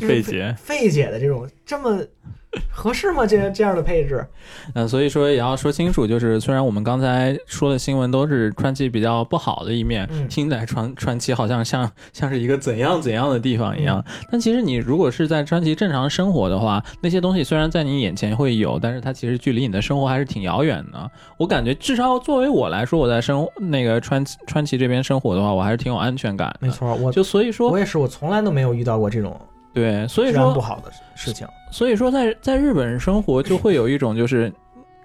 [0.07, 1.99] 费解费解的这种这么
[2.71, 3.27] 合适吗？
[3.27, 4.25] 这这样的配置，
[4.73, 21.11] 嗯，所以说也要说清楚，就是虽然我们刚才说的新闻都是川崎比较不好的一面，嗯听起来川川崎好像像像是一个怎样怎样的地方一样，嗯但其实你如果是在川崎正常生活的话，那些东西虽然在你眼前会有，但是它其实距离你的生活还是挺遥远的。
[21.37, 26.65] 我感觉至少作为我来说，我在生那个川川崎这边生活的话，我还是挺有安全感的。
[26.65, 29.39] 没，错，我就所以说我也是，我从来都没有遇到过这种
[29.79, 31.47] 对，所以说不好的事情。
[31.71, 34.51] 所以说在在日本生活就会有一种就是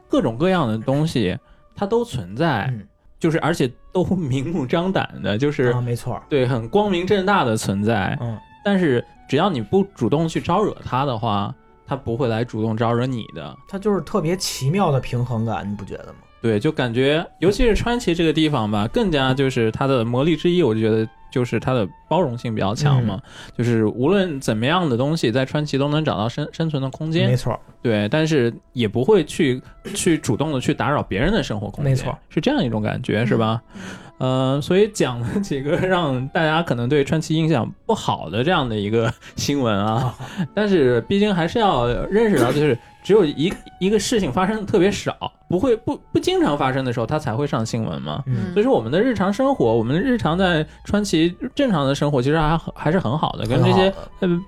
[0.09, 1.39] 各种各样的东西
[1.77, 2.87] 它都存在，嗯，
[3.21, 8.17] 就是而且都明目张胆的，就是、啊，没错，对很光明正大的存在。
[8.21, 11.55] 嗯，但是只要你不主动去招惹它的话，
[11.87, 13.57] 它不会来主动招惹你的。
[13.69, 16.19] 它就是特别奇妙的平衡感，你不觉得吗？
[16.41, 23.21] 对，就感觉尤其是川崎这个地方吧，更加就是它的魔力之一，我就觉得就是它的包容性比较强嘛，
[23.59, 27.29] 就是无论怎么样的东西，在川崎都能找到生生存的空间。
[27.29, 27.35] 没。
[27.35, 29.61] 错，对，但是也不会去
[29.95, 33.61] 去主动的去打扰别人的生活空间，没错，是这样一种感觉，是吧？
[34.19, 40.15] 呃，所以讲了几个让大家可能对川崎印象不好的这样的一个新闻啊，
[40.55, 48.23] 但是毕竟还是要认识到，就是只有一一个事情发生的特别少，不会不不经常发生的时候，它才会上新闻嘛。
[48.27, 53.93] 嗯所以说，我们的日常生活，我们日常在川崎正常的生活，其实还还是很好的，跟这些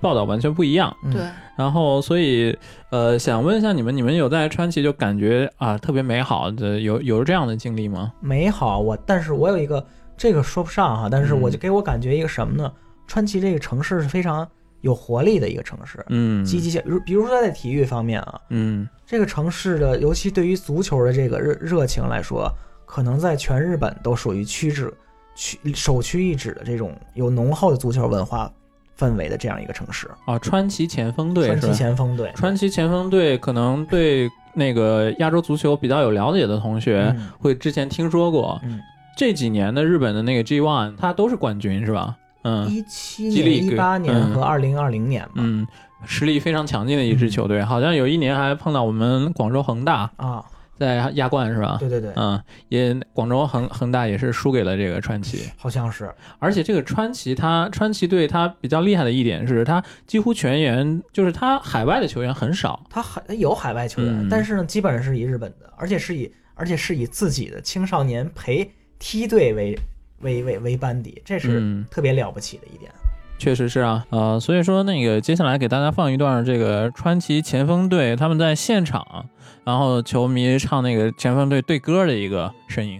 [0.01, 0.93] 报道完全不一样。
[1.03, 1.21] 嗯对，
[1.55, 2.57] 然后，所以，
[2.89, 8.11] 呃，想问一下你们，你们有在川崎就感觉啊特别美好的有有这样的经历吗？
[8.19, 8.79] 美好。
[8.79, 9.85] 我但是我有一个
[10.17, 12.71] 这个说不上哈，但是我嗯就给我感觉一个什么呢？
[13.05, 14.45] 川崎这个城市是非常
[14.81, 22.51] 有活力的一个城市，嗯，积极性，比如比如说在体育方面啊，嗯这个城市的，尤其对于足球的这个热热情来说，
[22.85, 24.93] 可能在全日本都属于屈指
[25.35, 28.51] 屈首屈一指的这种有浓厚的足球文化
[28.97, 30.09] 氛围的这样一个城市。
[30.25, 31.73] 啊，川崎前锋队川崎？
[31.73, 38.59] 前锋队，川崎前锋队可能对那个亚洲足球比较有了解的同学，嗯会之前听说过。
[38.63, 38.79] 嗯，
[39.15, 42.15] 这几年的日本的那个 G One，它都是冠军是吧？
[42.47, 42.69] 嗯。
[42.69, 44.33] 一七年、一八年嗯。
[44.33, 45.67] 和二零二零年嘛，嗯，
[46.05, 50.43] 实力非常强劲的一支球队，好像有一年还碰到我们广州恒大啊，
[50.77, 51.77] 在亚冠是吧？
[51.79, 52.39] 对对对，嗯，
[52.69, 55.49] 也广州恒恒大也是输给了这个川崎。
[55.57, 62.79] 好像是，而且这个川崎他川崎队他比较厉害的一点是，他几乎全员就是他海外的球员很少。
[62.89, 64.27] 他海有海外球员，嗯。
[64.29, 69.77] 但是呢，基本上是以日本的，而且是以而且是以自己的青少年陪梯队为
[70.19, 72.91] 为为为班底，这是嗯特别了不起的一点。
[73.37, 79.25] 确实是啊，呃，所以说那个接下来给大家放一段这个川崎前锋队他们在现场，
[79.63, 82.99] 然后球迷唱那个前锋队队歌的一个声音。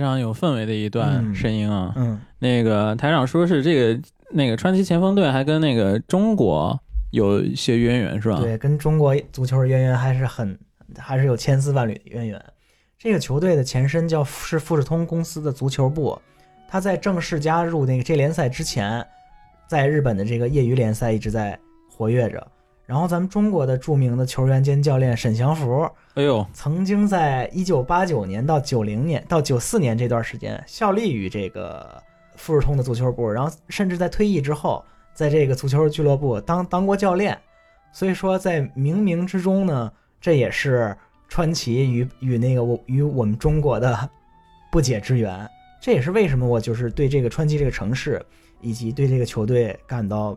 [0.00, 1.92] 非常有氛围的一段嗯声音啊！
[1.94, 6.80] 嗯，那个台长说是这个那个川崎前锋队还跟那个中国
[7.10, 8.40] 有一些渊源是吧？
[8.40, 10.58] 对，跟中国足球的渊源还是很
[10.96, 12.42] 还是有千丝万缕的渊源。
[12.98, 16.18] 这个球队的前身叫是富士通公司的足球部，
[16.66, 19.06] 他在正式加入那个这联赛之前，
[19.68, 21.58] 在日本的这个业余联赛一直在
[21.94, 22.46] 活跃着。
[22.90, 32.02] 然后咱们中国的著名的球员兼教练沈祥福，哎呦，曾经在一九八九年到九零年到九四年这段时间效力于这个
[32.34, 34.84] 富士通的足球部，然后甚至在退役之后，
[35.14, 37.38] 在这个足球俱乐部当当过教练。
[37.92, 40.92] 所以说，在冥冥之中呢，这也是
[41.28, 44.10] 川崎与与那个我与我们中国的
[44.72, 45.48] 不解之缘。
[45.80, 48.20] 这也是为什么我就是对这个川崎这个城市
[48.60, 50.36] 以及对这个球队感到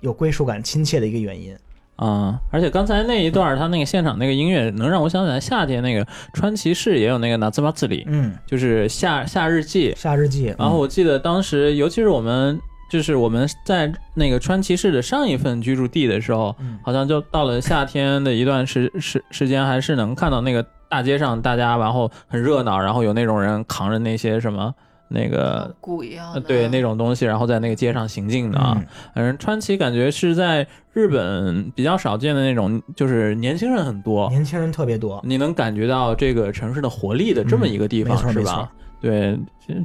[0.00, 1.56] 有归属感、亲切的一个原因。
[2.02, 9.94] 啊、而且刚才那一段他那个现场那个音乐，能让我想起来夏天那个川崎市也有那个拿兹巴兹里，嗯，就是夏夏日祭。
[9.96, 10.52] 夏日祭。
[10.58, 12.58] 然后我记得当时，尤其是我们
[12.90, 24.74] 就是我们在那个川崎市的上一份居住地的时候，嗯好像就到了夏天的一段时时时间，还是能看到那个大街上大家，然后很热闹，然后有那种人扛着那些什么
[25.12, 25.74] 那个。
[25.80, 35.20] 鼓一样的，呃对那种东西，然后在那个街上行进的啊，嗯反正川崎感觉是在日本比较少见的那种，就是年轻人很多，年轻人特别多。
[35.24, 38.70] 你能感觉到这个城市的活力的这么一个地方、是吧？
[39.00, 39.36] 对，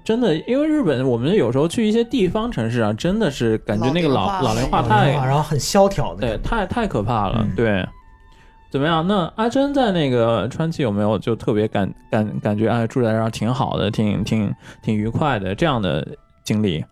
[0.05, 7.39] 真的，因为日本，我们有时候去一些地方城市啊，真的是感觉那个老老老龄化太然后很萧条的对，太太可怕了。
[7.41, 7.83] 嗯对，
[8.69, 9.07] 怎么样？
[9.07, 16.05] 那阿珍在那个川崎有没有就特别感感感觉哎住在这儿挺好的，挺挺挺愉快的这样的
[16.43, 16.83] 经历？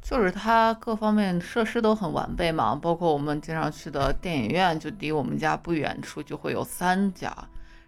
[0.00, 7.30] 就是它各方面设施都很完备嘛，包括我们经常去的电影院，就离我们家不远处就会有三家，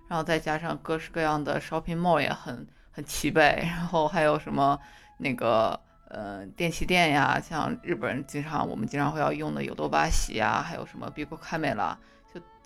[0.07, 4.79] 然后再加上各式各样的 shopping mall 也很很齐备，然后还有什么
[5.17, 11.95] 那个呃电器店呀，像日本人经常我们经常会要用的有多巴西呀，还有什么 Bigo Camera，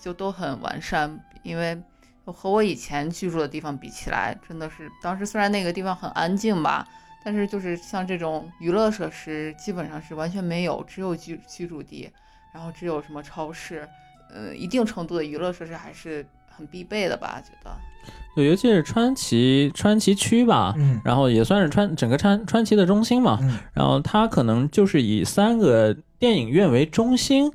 [0.01, 1.81] 就都很完善，因为
[2.25, 6.87] 和我以前居住的地方比起来，真的是当时虽然那个地方很安静吧。
[7.27, 12.07] 但是就是像这种娱乐设施，基本上是完全没有，只有居居住地，
[12.53, 13.89] 然后只有什么超市，
[14.31, 17.41] 呃，一定程度的娱乐设施还是很必备的吧？
[17.43, 17.75] 觉得。
[18.37, 27.51] 对，尤其是川崎川崎区吧，嗯然后也算是川整个川川崎的中心嘛，嗯然后它可能就是以三个电影院为中心，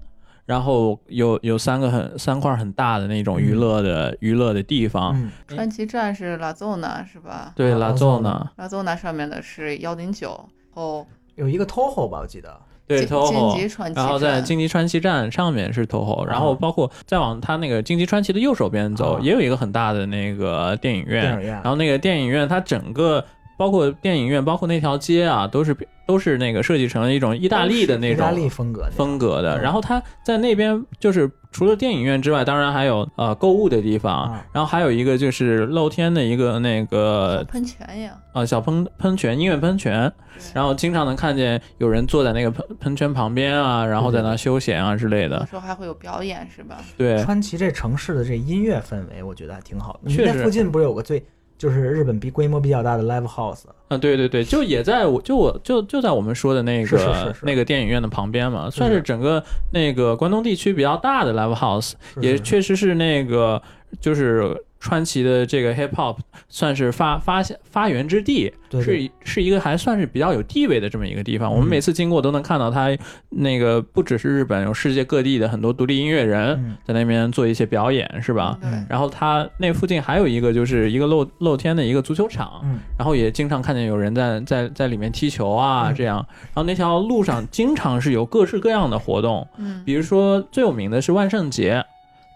[0.50, 5.14] 然后有有三个很三块很大的那种娱乐的、娱乐的地方。
[5.16, 7.54] 嗯，川崎站是拉奏纳是吧？
[7.56, 19.20] 对，啊拉奏呢，拉奏纳上面的是幺零九，后有一个 TOHO 吧，我记得，对京 TOHO，京急川崎然后在站京吉川崎站上面是 TOHO，然后啊包括再往它那个京吉川崎的右手边走，啊。
[19.22, 21.22] 也有一个很大的那个电影院。
[21.22, 21.54] 电影院。
[21.54, 23.24] 然后那个电影院它整个
[23.60, 25.76] 包括电影院，包括那条街啊，都是
[26.08, 29.58] 都是那个设计成了一种意大利的那意大种利风格风格的。
[29.58, 29.62] 嗯。
[29.62, 40.10] 然后它在那边就是除了电影院之外，当然还有呃购物的地方，啊然后还有一个就是露天的一个那个喷泉呀，啊小喷喷泉音乐喷泉，
[40.54, 45.38] 然后经常能看见有人坐在那个喷喷泉旁边啊，然后在那休闲啊之类的。
[45.42, 46.78] 有时候还会有表演是吧？
[46.98, 50.00] 对，川崎这城市的这音乐氛围，我觉得还挺好的。
[50.04, 50.38] 你确实。
[50.38, 51.22] 那附近不是有个最
[51.60, 53.66] 就是日本比规模比较大的 live house？
[53.90, 59.44] 啊，对对对，就也在我就我就就在我们说的那个那个电影院的旁边嘛，算是是整个
[59.74, 63.62] 那个关东地区比较大的 live house，也确实是那个
[64.00, 66.18] 就是川崎的这个 hip hop
[66.48, 71.52] 算是发发现发源之地，对对是是一个还算是比较有地位的这么一个地方。
[71.52, 72.98] 我们嗯每次经过都能看到它
[73.30, 78.58] 那个不只是日本，有世界各地的很多独立音乐人嗯在那边做一些表演，是吧？
[78.62, 86.26] 对，嗯然后它那附近还有一个就是一个露露天的一个足球场，嗯然后也经常看见有人在在在里面踢球啊，嗯这样。
[86.30, 91.84] 然后那条路上经常是有各式各样的活动，嗯，比如说最有名的是万圣节。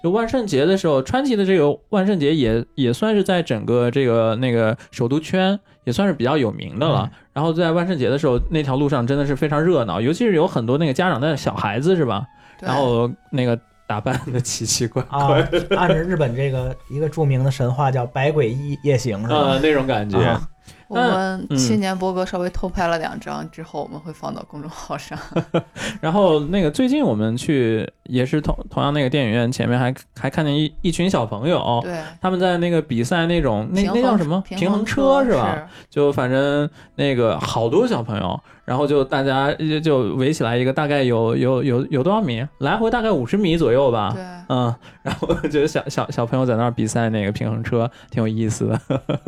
[0.04, 7.10] 就万圣节的时候，川崎的这个万圣节也也算是在整个这个那个首都圈也算是比较有名的了。
[7.32, 12.26] 然后在万圣节的时候，那条路上真的是非常热闹，尤其是有很多那个家长带着小孩子是吧？
[12.60, 19.60] 然后那个打扮的奇奇怪啊怪，，按照日本这个一个著名的神话叫百鬼夜夜行是吧呃？
[19.60, 20.20] 那种感觉。
[20.20, 20.50] 啊
[20.88, 25.18] 我们嗯青年波哥稍微偷拍了两张，之后我们会放到公众号上。
[26.02, 35.68] 然后那个最近我们去也是同同样那个电影院前面还还看见一一群小朋友，对，他们在那个比赛那种那那叫什么平衡车是吧？？
[35.90, 44.12] 就反正那个好多小朋友，然后就大家就就围起来一个大概有有有有多少米，来回大概五十米左右吧。
[44.14, 48.82] 对，嗯，然后就是小小小朋友在那儿比赛那个平衡车，挺有意思的。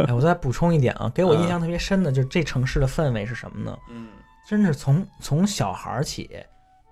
[0.08, 3.78] 哎，我再补充一点啊，给我印象特别深的就是这城市的氛围是什么呢？
[3.92, 4.08] 嗯，
[4.48, 6.30] 真是从从小孩儿起，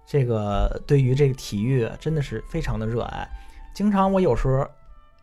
[0.05, 3.27] 这个对于这个体育真的是非常的热爱。
[3.73, 4.67] 经常我有时候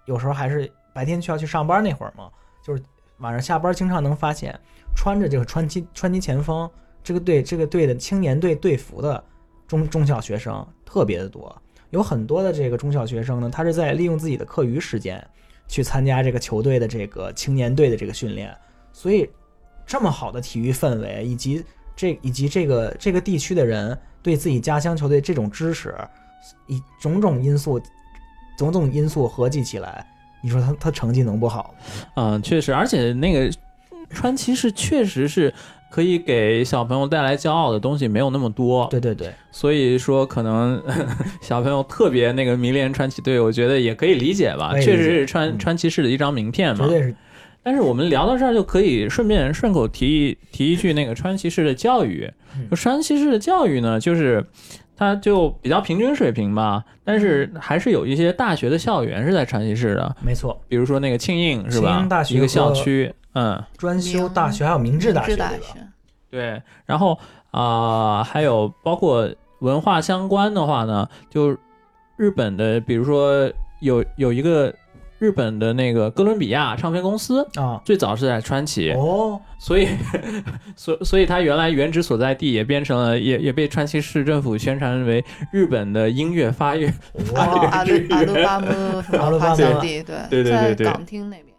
[0.07, 2.31] 有时候还是白天需要去上班那会儿嘛，
[2.65, 2.83] 就是
[3.19, 4.59] 晚上下班经常能发现
[4.97, 6.69] 穿着这个川崎川崎前锋
[7.03, 9.23] 这个队这个队的青年队队服的
[9.67, 11.55] 中中小学生特别的多，
[11.91, 15.25] 有很多的这个中小学生呢，他是在利用自己的课余时间
[15.69, 18.55] 去参加这个球队的这个青年队的这个训练，
[18.93, 19.29] 所以
[19.87, 21.65] 这么好的体育氛围，以及
[21.97, 25.95] 这以及这个这个地区的人对自己家乡球队这种支持，
[26.67, 27.81] 以种种因素，
[28.59, 30.07] 种种因素合计起来，
[30.43, 31.75] 你说他他成绩能不好？
[32.17, 33.53] 嗯，确实，而且那个
[34.11, 35.53] 川崎是确实是
[35.91, 40.81] 可以给小朋友带来骄傲的东西没有那么多，对对对，所以说可能
[41.43, 45.59] 小朋友特别那个迷恋川崎队，我觉得也可以理解吧，确实是川嗯。
[45.59, 46.87] 川崎市的一张名片嘛。
[46.87, 46.91] 绝。
[46.91, 47.15] 对是。
[47.63, 52.31] 但是我们聊到这儿就可以顺便顺口提一提一句那个川崎市的教育。
[52.75, 54.43] 川崎市的教育呢，就是。
[55.01, 60.61] 它就比较平均水平吧，但是还是有一些大学的校园是在川西市的，没错。
[60.69, 62.23] 比如说那个庆应是吧庆应大？
[62.23, 65.49] 学一个校区，嗯，专修大学还有明治大学，大？
[65.53, 65.81] 学，
[66.31, 67.19] 对，然后
[67.51, 69.27] 啊、还有包括
[69.61, 71.57] 文化相关的话呢，就
[72.17, 74.71] 日本的，比如说有有一个
[75.21, 79.87] 日本的那个哥伦比亚唱片公司，啊，最早是在川崎，哦，所以
[80.75, 86.93] 所所以它原来原址所在地也变成了也也被川崎市政府宣传为日本的音乐发源
[87.35, 88.67] 哇，阿鲁阿鲁巴姆
[89.03, 89.57] 发阿鲁巴姆。
[89.81, 90.87] 地，对对对对对。
[90.87, 91.50] 在港厅那边。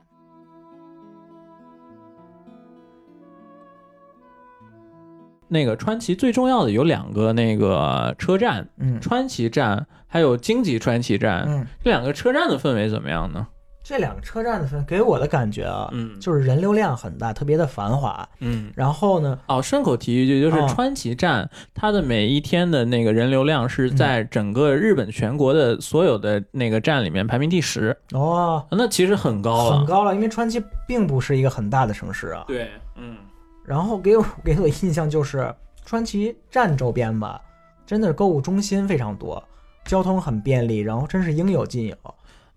[5.52, 13.46] 那个川崎最重要的有两个那个车站，嗯川崎站还有京急川崎站，嗯，这两个车站的氛围怎么样呢？
[13.84, 18.26] 这两个车站的分给我的感觉啊，嗯就是人流量很大，特别的繁华。
[18.40, 18.72] 嗯。
[18.76, 29.80] 然后呢，哦，顺口提一句，就是哦川崎站，它的每一天的那个人流量是在整个日本全国的所有的那个站里面排名第十，哦，那其实很高了。
[29.80, 32.46] 很高了，因为川崎并不是一个很大的城市啊。
[32.48, 33.18] 对，嗯，
[33.66, 35.54] 然后给我给我印象就是
[35.86, 37.40] 川崎站周边吧，
[37.86, 39.44] 真的购物中心非常多，
[39.86, 41.96] 交通很便利，然后真是应有尽有。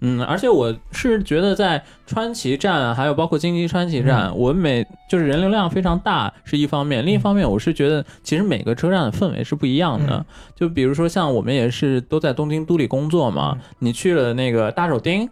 [0.00, 10.16] 嗯，而且我是觉得在川崎站啊，还有包括京急川崎站，嗯我每就是人流量非常大是一方面，另一方面我是觉得其实每个车站的氛围是不一样的。
[10.16, 10.24] 嗯
[10.54, 15.28] 就比如说像我们也是都在东京都里工作嘛，嗯你去了那个大手町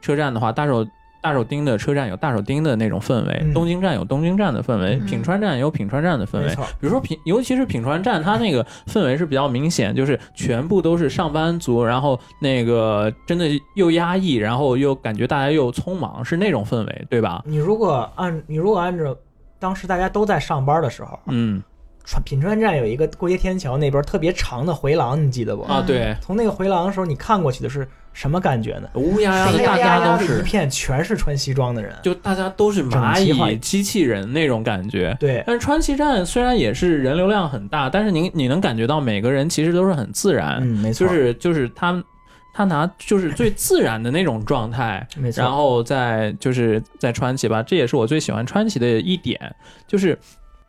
[0.00, 0.86] 车站的话，大手。
[1.26, 6.54] 大手町的车站有大手町的那种氛围，嗯东京站有东京站的氛围，嗯品川站有品川站的氛围。
[6.78, 17.42] 比如说品，尤其是品川站，它那个氛围是比较明显，就是全部都是上班族，然后那个真的又压抑，然后又感觉大家又匆忙，是那种氛围，对吧？
[17.44, 19.16] 你如果按你如果按照
[19.58, 21.60] 当时大家都在上班的时候，嗯
[22.06, 25.62] 川品川站有一个过街天桥那边特别长的回廊，你记得不？
[25.64, 28.88] 啊，对，从那个回廊的时候，你看过去的是什么感觉呢？
[28.94, 35.16] 乌压压的，大家都是一，片全是穿西装的人，就大家都是蚂蚁、机器人那种感觉。
[35.18, 42.02] 对，但是川崎站虽然也是人流量很大，但是您你能感觉到每个人其实都是很自然，嗯，没错，就是就是他
[42.54, 49.38] 他拿就是最自然的那种状态， 没错，然后再就是在川崎吧，这也是我最喜欢川崎的一点，
[49.88, 50.16] 就是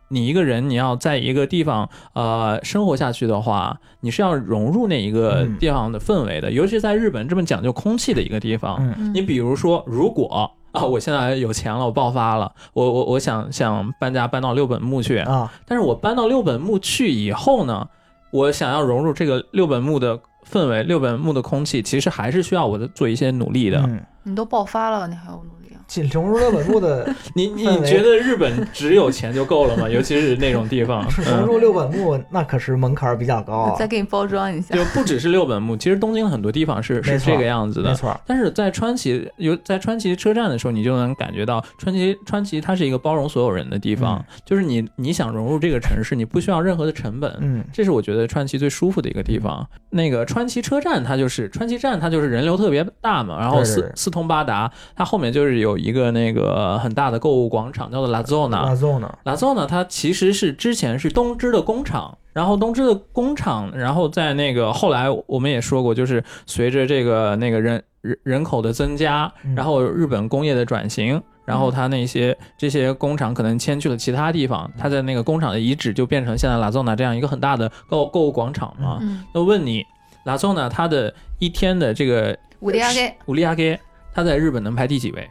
[0.10, 5.58] 你一个人你要在一个地方呃生活下去的话，你是要融入那一个嗯。
[5.60, 8.78] 地方的氛围的，尤其在日本这么讲究空气的一个地方。
[8.80, 8.96] 嗯。
[8.98, 9.14] 嗯。
[9.14, 17.88] 你比如说，如果啊，我现在有钱了，我爆发了，我我我想想搬家搬到六本木去，啊，但是我搬到六本木去以后呢，
[18.32, 23.80] 我想要融入这个六本木的氛围，六本木的空气，其实还是需要我的做一些努力的。
[23.88, 25.90] 嗯，你都爆发了，你还要努力啊？
[25.98, 29.88] 进融入六本木的你你觉得日本只有钱就够了吗？
[29.90, 34.76] 尤其是那种地方， 融嗯，入六本木，那可是门槛儿比较高啊，再给你包装一下。
[34.76, 37.92] 就不只是六本木，其实东京很多地方是是这个样子的。
[37.92, 49.66] 没错，但是在川崎有在川崎车站的时候，你就能感觉到川崎川崎它是一个包容所有人的地方，就是你你想融入这个城市，你不需要任何的成本，嗯这是我觉得川崎最舒服的一个地方。
[49.90, 58.66] 那个川崎车站，它就是川崎站，它就是人流特别大嘛，然后四四通八达，它后面就是有一个那个很大的购物广场，叫做 La Zona。
[58.66, 71.22] 拉 zone 拉 Zona 它其实是之前是东芝的工厂，然后东芝的工厂，然后在那个后来我们也说过，就是随着这个那个人人人口的增加，嗯然后日本工业的转型。
[71.46, 78.98] 然后它那些这些工厂可能迁去了其他地方，它在那个工厂的遗址就变成现在拉 Zona 这样一个很大的购购物广场嘛。
[79.00, 79.82] 嗯，那问你，
[80.26, 83.80] 拉 Zona 它的一天的这个五利亚给五利亚给，
[84.14, 85.26] 它在日本能排第几位？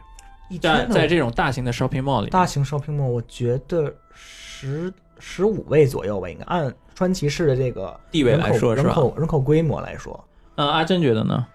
[0.48, 8.92] 一在天的在这种大型的 shopping mall 里，大型 shopping mall，我觉得十十五位左右吧，应该按川崎市的这个地位来说是吧？
[8.92, 10.22] 口人口规模来说，
[10.56, 11.46] 嗯，阿珍觉得呢？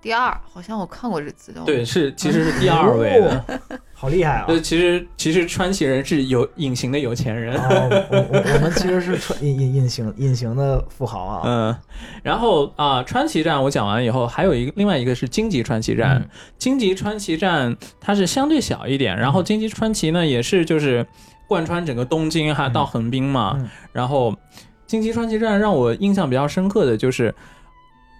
[0.00, 1.62] 第二，好像我看过这资料。
[1.64, 3.60] 对，，是其实是第二位的。
[4.00, 4.46] 哦好厉害啊！
[4.48, 7.54] 就，其实其实川崎人是有隐形的有钱人。
[7.54, 11.42] 哦，我我我们其实是川隐隐隐形隐形的富豪啊。
[11.44, 11.76] 嗯，
[12.22, 16.16] 然后啊，川崎站我讲完以后，还有一个另外一个是京急川崎站。
[16.16, 21.06] 嗯京急川崎站它是相对小一点，然后京急川崎呢也是就是
[21.46, 23.54] 贯穿整个东京，还到横滨嘛。
[23.58, 24.34] 嗯然后
[24.86, 27.34] 京急川崎站让我印象比较深刻的就是，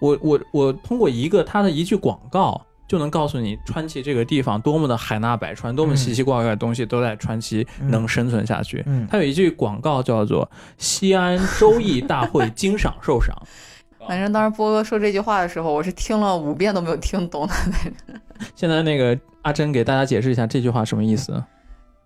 [0.02, 2.66] 我我我通过一个它的一句广告。
[2.90, 8.82] 就能告诉你川崎这个地方多么的海纳百川，多么奇奇怪怪的东西都在川崎能生存下去。
[8.84, 13.32] 嗯它有一句广告叫做“西安周易大会经赏受赏”，
[14.08, 18.20] 反正当时波哥说这句话的时候，我是听了五遍都没有听懂的那种。
[18.56, 21.40] 现在那个阿珍给大家解释一下这句话什么意思？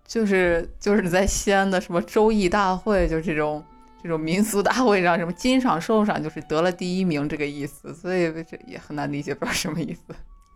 [0.07, 3.63] 就是就是你在西安的什么周易大会，就这种
[4.03, 10.13] 这种民俗大会上，什么金赏受赏，就是得了第一名这个意思，所以这也很难理解，不知道什么意思。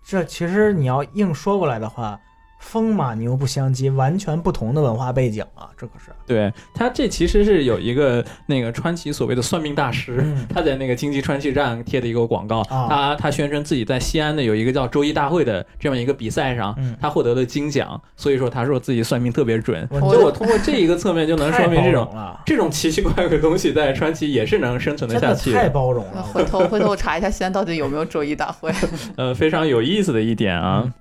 [0.10, 2.20] 这其实你要硬说过来的话，
[2.60, 6.12] 风马牛不相及，完全不同的文化背景啊，这可是。
[6.28, 19.88] 对他这其实是有一个那个川崎所谓的算命大师，嗯他在那个京急川崎站贴的一个广告，啊他他宣称自己在西安的有一个叫周一大会的这么一个比赛上，嗯他获得了金奖，所以说他说自己算命特别准。
[19.90, 26.22] 我所以我通过这一个侧面就能说明这种了，这种奇奇怪怪的东西在川崎也是能生存的下去太，包容了。
[26.22, 28.72] 回头回头我查一下西安到底有没有周一大会。
[29.18, 30.84] 呃，非常有意思的一点啊。
[30.86, 30.94] 嗯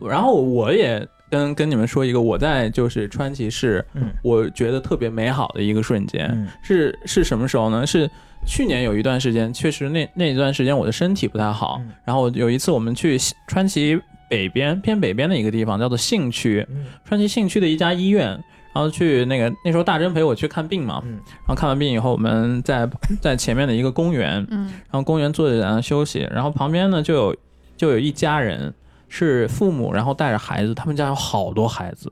[0.00, 6.48] 然后我也跟跟你们说一个我在就是川崎市，嗯我觉得特别美好的一个瞬间，嗯。
[6.62, 7.86] 是是什么时候呢？
[7.86, 8.10] 是
[8.46, 11.92] 去年有一段时间，确实那那一段时间我的身体不太好，嗯。
[12.04, 13.18] 然后有一次我们去
[13.48, 16.86] 川崎北边偏北边的一个地方叫做信区，嗯。
[17.04, 18.38] 川崎信区的一家医院。
[18.72, 21.12] 然后去那个那时候大珍陪我去看病嘛，嗯。
[21.12, 22.86] 然后看完病以后，我们在
[23.22, 24.66] 在前面的一个公园，嗯。
[24.66, 27.36] 然后公园坐着在那休息，然后旁边呢就有
[27.74, 28.74] 就有一家人
[29.08, 32.10] 是父母，然后带着孩子，他们家有好多孩子，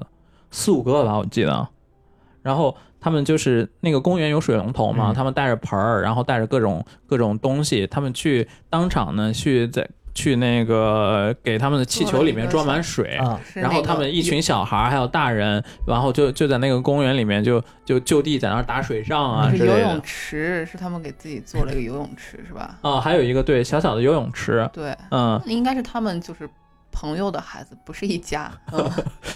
[0.50, 1.68] 四五个吧，我记得。
[2.42, 13.18] 然后他们就是那个公园有水龙头嘛，嗯他们带着盆儿，然后带着各种各种东西，他们去当场呢去在去那个给他们的气球里面装满水。
[13.54, 20.02] 然后他们一群小孩儿还有大人，然后就就在那个公园里面就就就地在那儿打水仗啊之类的是游泳。
[20.02, 22.76] 池，是他们给自己做了一个游泳池，是吧？
[22.82, 26.48] 啊，还有一个对小小的游泳池，对，嗯，应该是他们就是
[26.94, 28.50] 朋友的孩子，不是一家。
[28.72, 28.90] 嗯，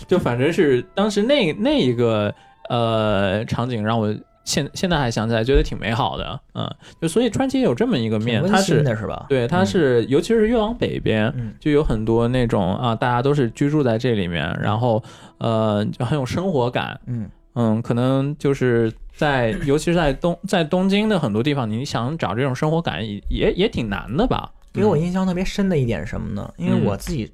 [0.07, 2.33] 就反正是当时那那一个
[2.71, 9.27] 呃场景让我现现在还想起来觉得挺美好的，嗯，就所以川崎有这么一个面，它是是吧？
[9.29, 15.03] 对它是、尤其是越往北边，嗯就有很多那种啊，大家都是居住在这里面，然后
[15.39, 24.51] 呃就很有生活感，嗯嗯，可能就是在尤其是在东在东京的很多地方，你想找这种生活感也也也挺难的吧？
[24.73, 26.51] 给我印象特别深的一点是什么呢？
[26.57, 27.31] 因为嗯我自己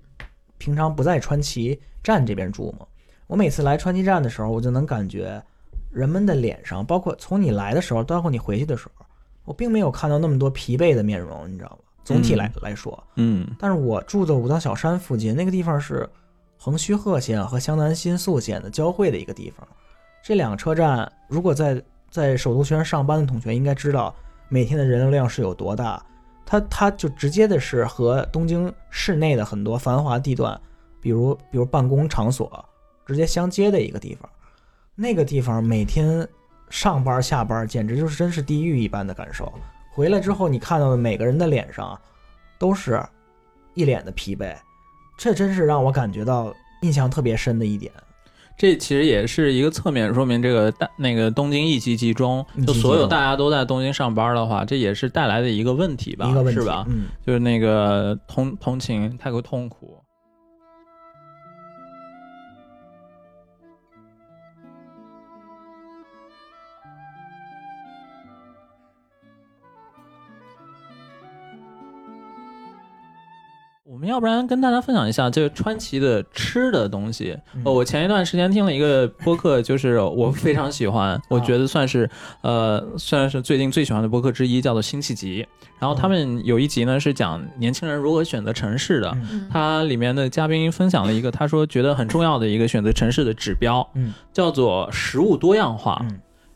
[0.64, 2.86] 平常不在川崎站这边住嘛，
[3.26, 5.42] 我每次来川崎站的时候，我就能感觉
[5.90, 9.04] 人们的脸上，包括从你来的时候，包括你回去的时候，
[9.44, 11.76] 我并没有看到那么多疲惫的面容，你知道吗？
[12.02, 16.08] 总体来来说，嗯但是我住的武藏小山附近那个地方是
[16.56, 19.68] 横须贺线和湘南新宿线的交汇的一个地方。
[20.22, 24.14] 这两个车站，如果在在首都圈上班的同学应该知道，
[24.48, 26.02] 每天的人流量是有多大。
[26.46, 30.60] 它它就直接的是和东京市内的很多繁华地段，
[31.00, 32.64] 比如比如办公场所，
[33.06, 34.28] 直接相接的一个地方。
[34.94, 36.26] 那个地方每天
[36.70, 39.52] 上班下班，简直就是真是地狱一般的感受。
[39.92, 42.00] 回来之后，你看到的每个人的脸上
[42.58, 43.02] 都是
[43.74, 44.54] 一脸的疲惫，
[45.16, 47.92] 这真是让我感觉到印象特别深的一点。
[48.56, 56.84] 这其实也是一个侧面说明这个大那个东京一级集中，就所有大家都在东京上班的话，这也是带来的一个问题吧，一个问题是吧？
[56.88, 60.03] 嗯，就是那个通通勤太过痛苦。
[74.04, 77.36] 们要不然跟大家分享一下这个川崎的吃的东西。
[77.54, 77.62] 嗯。
[77.64, 82.08] 呃，我前一段时间听了一个播客，就是 我非常喜欢，我觉得算是
[82.42, 85.42] 呃算是最近最喜欢的播客之一，叫做《辛弃疾》。
[85.78, 89.48] 然后他们有一集呢是讲年轻人如何选择城市的，嗯。
[89.50, 94.12] 它里面的嘉宾分享了一个他说觉得很重要的一个选择城市的指标，嗯。
[94.32, 96.04] 叫做食物多样化。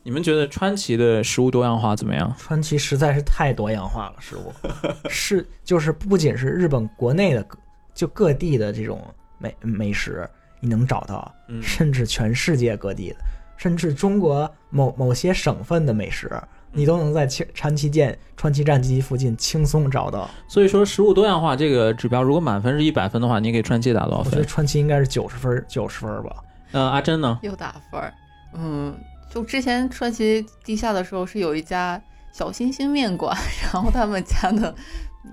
[0.09, 2.33] 嗯你们觉得川崎的食物多样化怎么样？
[2.39, 4.51] 川崎实在是太多样化了，食物
[5.07, 7.45] 是就是不仅是日本国内的
[7.93, 8.99] 就各地的这种
[9.37, 10.27] 美美食
[10.59, 13.17] 你能找到，嗯甚至全世界各地的，
[13.55, 16.27] 甚至中国某某些省份的美食，
[16.71, 20.27] 你都能在清川崎舰川崎战机附近轻松找到。
[20.47, 24.45] 所以说食物多样化这个指标，如果满分是一百分的话，你给川崎打多少分我觉得？
[24.45, 26.35] 川崎应该是九十分，九十分吧。
[26.71, 27.37] 呃，阿珍呢？
[27.43, 28.13] 又打分。
[28.55, 28.97] 嗯，
[29.29, 32.01] 就之前川崎地下的时候是有一家
[32.31, 33.35] 小星星面馆，
[33.71, 34.73] 然后他们家的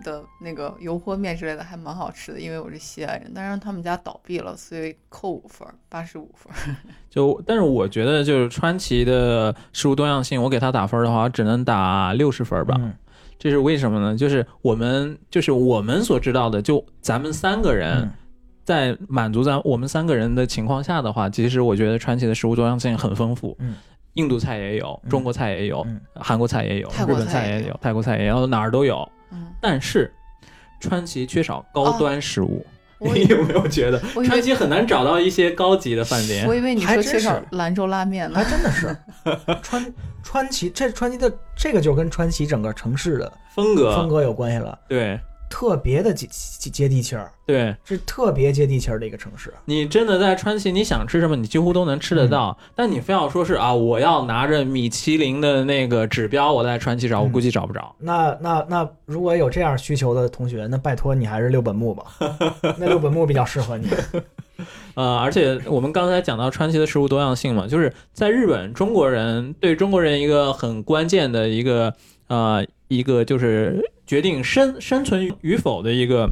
[0.04, 6.76] 的那个油泼面之类的还蛮好吃的，因为我是西安人，但是他们家倒闭了，所以扣五分儿，八十五分儿。
[7.08, 12.76] 就但是我觉得就是川崎的食物多样性，我给他打分的话，只能打六十分吧。
[12.78, 12.92] 嗯
[13.38, 14.16] 这是为什么呢？
[14.16, 18.10] 就是我们就是我们所知道的，就咱们三个人嗯
[18.66, 23.56] 在满足咱我们三个人的情况下的话，其实我觉得川崎的食物多样性很丰富。
[23.60, 23.76] 嗯，
[24.14, 25.08] 印度菜也有，嗯。
[25.08, 26.00] 中国菜也有，嗯。
[26.16, 27.60] 韩国菜也有，泰国日本菜也有。
[27.60, 29.08] 菜也有，泰国菜也有，哪儿都有。
[29.30, 30.12] 嗯，但是
[30.80, 32.66] 川崎缺少高端食物，
[32.98, 34.00] 我 你有没有觉得？
[34.24, 36.44] 川崎很难找到一些高级的饭店。
[36.44, 36.52] 我？
[36.52, 38.36] 以为你说缺少兰州拉面呢。
[38.36, 38.44] 还。
[38.50, 38.96] 真的是。
[39.62, 39.94] 川
[40.24, 43.94] 川崎这川崎的这个就跟川崎整个城市的风格。
[43.94, 44.76] 风格有关系了。
[44.88, 49.52] 对，特别的接接接地气儿，对是特别接地气儿的一个城市。
[49.64, 52.56] 你真的在川西，你想吃什么，你几乎都能吃得到。
[52.74, 57.94] 但你非要说是啊，我要拿着米其林的那个指标，我在川西找，我估计找不着。
[57.98, 62.04] 那那那如果有这样需求的同学，那拜托你还是六本木吧，
[62.78, 63.88] 那六本木比较适合你。
[64.94, 71.92] 呃，而且我们刚才讲到川崎的食物多样性嘛，就是在日本，中国人对中国人一个很关键的一个
[72.28, 76.28] 呃一个就是决定生生存与否的一个，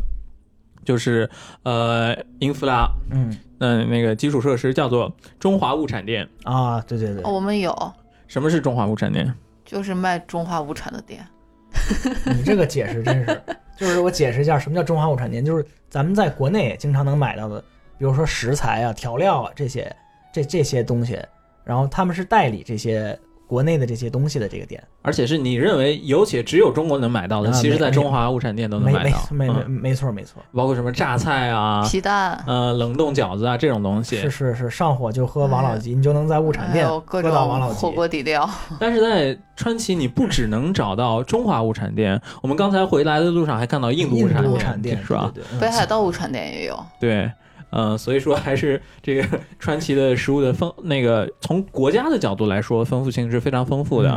[0.85, 1.29] 就是
[1.63, 6.29] 呃英弗拉，嗯嗯、那个基础设施叫做中华物产店。
[6.45, 7.93] 啊，对对对，哦我们有，
[8.29, 9.33] 什么是中华物产店？
[9.65, 11.27] 就是卖中华物产的店。
[12.37, 13.43] 你这个解释真是，
[13.77, 17.61] 就是我解释一下什么叫中华物产店，就是咱们在国内经常能买到的，
[17.99, 19.95] 比如说食材啊、调料啊这些，
[20.33, 21.19] 这这些东西，
[21.65, 23.19] 然后他们是代理这些
[23.55, 29.29] 国内的这些东西的这个店，而且是你认为有且只有中国能买到的，啊其实在中华物产店都能买到。
[29.31, 34.17] 没没嗯没错没错，包括什么榨菜啊、皮蛋，呃冷冻饺子啊这种东西。
[34.17, 37.91] 是是是，上火就喝王老吉，你就能在物产店喝到王老种火。
[37.93, 38.51] 锅底料。
[38.81, 45.31] 但是在川崎，你不只能找到中华物产店，我们刚才回来的路上还看到印度物产店，度物产店是吧？
[45.33, 46.77] 对对对嗯北海道物产店也有。
[46.99, 47.31] 对，
[47.71, 54.11] 嗯、所以说还是这个 川崎的食物的丰，那个从国家的角度来说，丰富性是非常丰富的。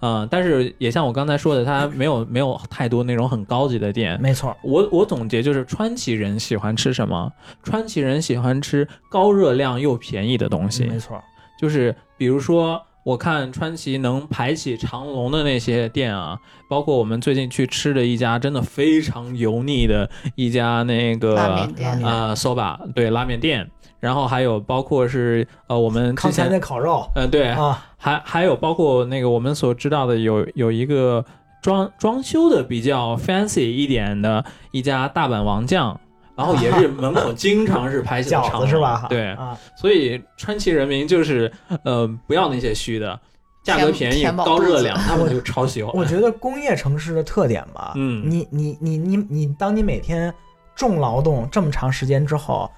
[0.00, 4.20] 嗯嗯、但是也像我刚才说的，它没有没有太多那种很高级的店。
[4.20, 7.32] 没错，我我总结就是川崎人喜欢吃什么？
[7.62, 10.84] 川崎人喜欢吃高热量又便宜的东西。
[10.84, 11.22] 没错，
[11.58, 16.38] 就是比如说，我看川崎能排起长龙的那些店啊，
[16.70, 27.06] 包括我们最近去吃的一家真的非常油腻的一家那个拉面店拉面啊 soba 对拉面店，然后还有包括是呃我们之康才那烤肉。
[27.14, 31.22] 呃对，啊，还还有包括那个我们所知道的有有一个
[31.60, 34.42] 装装修的比较 fancy 一点的
[34.72, 36.00] 一家大阪王酱。
[36.36, 39.06] 然后也是门口经常是排起了饺长是吧？
[39.08, 41.50] 对，啊，所以川崎人民就是，
[41.84, 43.18] 呃，不要那些虚的，
[43.62, 45.94] 价格便宜、高热量，他们就超喜欢。
[45.94, 50.32] 我觉得工业城市的特点吧，嗯你你你你你，当你每天
[50.74, 52.70] 重劳动这么长时间之后，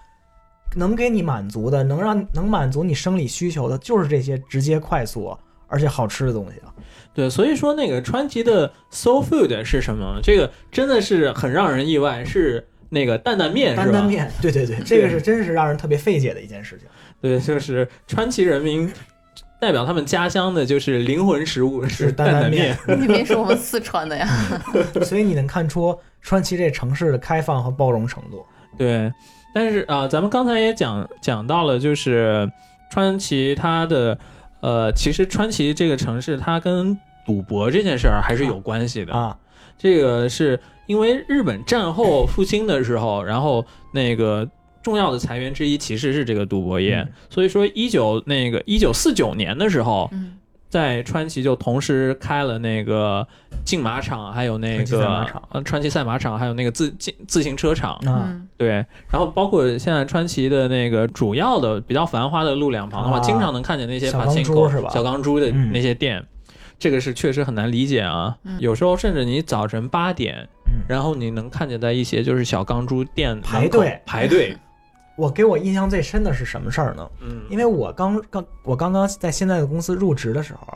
[0.75, 5.35] 能给你满足的，能让能满足你生理需求的，就是这些直接、快速
[5.67, 6.69] 而且好吃的东西啊。
[7.15, 10.21] 对，所以说那个川崎的 soul food 是什么？
[10.23, 12.65] 这个真的是很让人意外，是
[12.97, 13.83] 那个担担面，是吧？
[13.85, 16.89] 担担面，对对对，这个是真是让人特别费解的一件事情。
[17.21, 18.91] 对，就是川崎人民
[19.61, 22.99] 代表他们家乡的就是灵魂食物是是担担担面面。
[22.99, 24.27] 明明是我们四川的呀。
[25.05, 28.45] 所以你能看出川崎这城市的开放和包容程度。
[28.79, 29.13] 对，
[29.55, 32.51] 但是啊、咱们刚才也讲讲到了，就是
[32.91, 34.19] 川崎它的
[34.61, 39.13] 呃，其实川崎这个城市它跟赌博这件事儿还是有关系的。
[39.13, 39.37] 啊，
[39.79, 44.49] 这个是因为日本战后复兴的时候，然后那个
[44.83, 47.09] 重要的财源之一其实是这个赌博业，嗯。
[47.29, 50.37] 所以说一九那个一九四九年的时候，嗯，
[50.69, 53.27] 在川崎就同时开了那个
[53.65, 57.95] 竞马场，还有那川崎赛马个川崎赛马场，还有那个自自自行车场。
[58.07, 58.69] 啊，嗯，对，
[59.11, 63.21] 然后包括现在川崎的那个主要的比较繁华的路两旁的话，啊。
[63.21, 64.89] 经常能看见那些小钢珠是吧？
[64.91, 65.73] 小钢珠的嗯。
[65.73, 66.25] 那些店，
[66.79, 68.37] 这个是确实很难理解啊。
[68.45, 74.57] 嗯有时候甚至你早晨八点，嗯然后你能看见在一些就是小钢珠店排队排队，
[75.17, 77.11] 我给我印象最深的是什么事儿呢？
[77.23, 80.67] 嗯，因为我刚刚我刚刚在现在的公司入职的时候，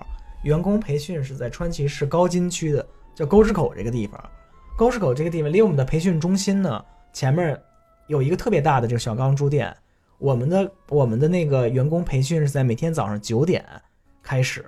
[0.42, 4.18] 员工培训是在川崎市高津区的叫沟之口这个地方。
[4.76, 6.82] 沟之口这个地方离我们的培训中心呢，
[7.12, 7.60] 前面
[8.06, 9.76] 有一个特别大的这个小钢珠店。
[10.18, 13.64] 我们的我们的那个员工培训是在每天早上九点
[14.22, 14.64] 开始，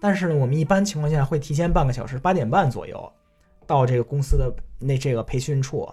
[0.00, 3.12] 但是呢，我们一般情况下会提前半个小时，八点半左右
[3.66, 5.88] 到这个公司的那这个培训处。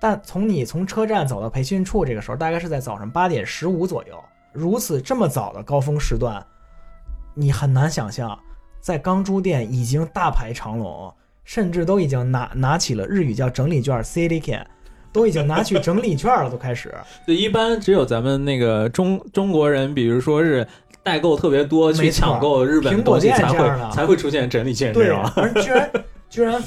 [0.00, 4.22] 但从你从车站走到培训处，这个时候大概是在早上八点十五左右。
[4.52, 6.44] 如此这么早的高峰时段，
[7.34, 8.38] 你很难想象，
[8.80, 11.12] 在钢珠店已经大排长龙，
[11.44, 14.66] 甚至都已经拿拿起了日语叫整理券 c d can，
[15.12, 16.94] 都已经拿去整理券了，都开始。
[17.26, 20.66] 就一般只有咱们那个中中国人，比如说是
[21.06, 25.90] 代购特别多去抢购日本苹果店东西才会才会出现整理券这对种。，而居然
[26.28, 26.60] 居然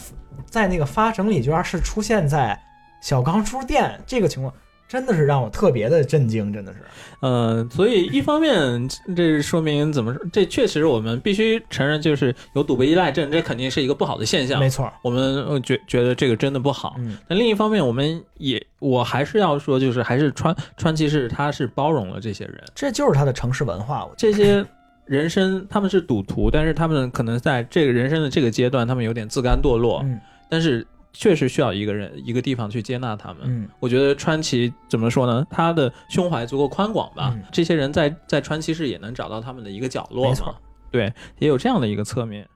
[0.45, 2.57] 在那个发整理券是出现在
[3.01, 4.53] 小钢珠店这个情况，
[4.89, 6.79] 真的是让我特别的震惊，真的是。
[7.21, 10.25] 嗯，所以一方面，这说明怎么说？
[10.33, 14.59] 这确实我们必须承认，就是有赌博依赖症，这肯定是一个不好的现象。
[14.59, 16.95] 没错，我们呃觉觉得这个真的不好。
[16.97, 24.65] 嗯，那另一方面，我们也我还是要说，就是还是川川崎市，它是包容了这些人，这就是他的城市文化，这些
[25.05, 30.01] 人生他们是赌徒，但是他们可能在这个人生的这个阶段，他们有点自甘堕落。
[30.03, 30.19] 嗯，
[30.49, 33.43] 但是确实需要一个人一个地方去接纳他们。
[33.45, 35.45] 嗯我觉得川崎怎么说呢？
[35.49, 40.55] 他的胸怀足够宽广吧，嗯这些人在在川崎市也能找到他们的一个角落嘛。
[40.91, 42.47] 对，也有这样的一个侧面。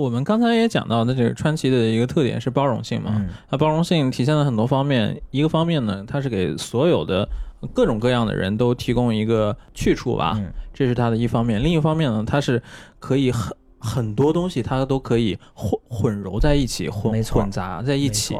[0.00, 5.20] 我们刚才也讲到的这个川崎的一个特点是包容性嘛，嗯它包容性体现了很多方面。
[5.30, 7.28] 一个方面呢，它是给所有的
[7.74, 11.62] 各种各样的人都提供一个去处吧，嗯这是它的一方面。
[11.62, 12.62] 另一方面呢，它是
[12.98, 18.36] 可以很很多东西它都可以混混揉在一起，混混杂在一起。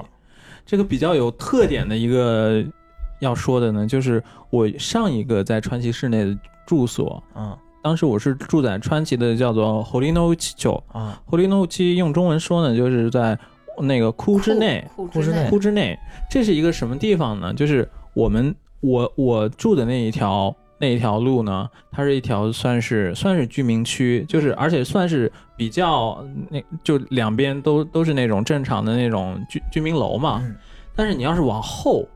[0.64, 2.64] 这个比较有特点的一个
[3.20, 13.38] 要说的呢，就是我上一个在川崎市内的住所，嗯当时我是住在川崎的叫做 Holino 九啊 Holino 七用中文说呢，就是在
[13.78, 14.84] 那个窟之内。
[14.94, 15.98] 库库之内窟之内，
[16.30, 17.52] 这是一个什么地方呢？
[17.54, 30.40] 就是我们我我住的那一条那一条路呢，它是一条算是算是居民区，就是而且算是比较那就两边都都是那种正常的那种居居民楼嘛。
[30.44, 30.56] 嗯
[30.96, 32.06] 但是你要是往后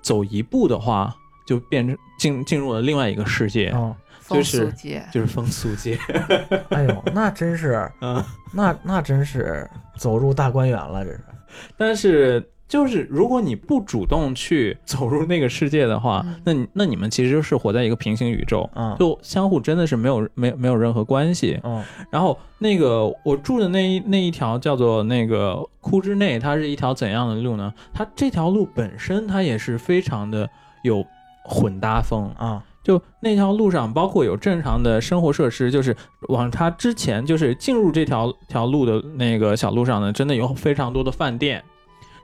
[0.00, 1.12] 走一步的话，
[1.44, 4.72] 就变成进进入了另外一个世界，哦，风就是
[5.12, 5.98] 就是风俗街。
[6.70, 8.22] 哎呦，那真是， 嗯，
[8.52, 11.20] 那那真是走入大观园了，这是。
[11.76, 21.58] 但是就是如果你不主动去走入那个世界的话，嗯那你那你们其实是活在一个平行宇宙，嗯就相互真的是没有没有没有任何关系。
[21.64, 27.72] 嗯然后那个我住的那一那一条叫做那个窟之内，它是一条怎样的路呢？
[27.94, 30.48] 它这条路本身它也是非常的
[30.82, 31.02] 有
[31.44, 32.30] 混搭风。
[32.36, 35.94] 啊就那条路上，包括有正常的生活设施，就是
[36.28, 41.62] 往它之前就是进入这条条路的那个小路上呢，真的有非常多的饭店。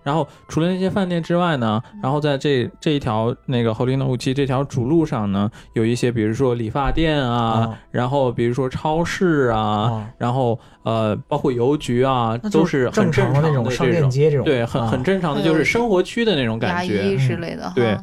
[0.02, 17.08] 然后除了那些饭店之外呢，然后在这这一条那个侯林的五七这条主路上呢，有一些比如说理发店啊，啊然后比如说超市啊，啊，然后呃，包括邮局啊，都是很正常常的那种商店街这种，对，很啊很正常的，就是生活区的那种感觉。
[17.08, 17.72] 医之类的哈。
[17.74, 17.96] 对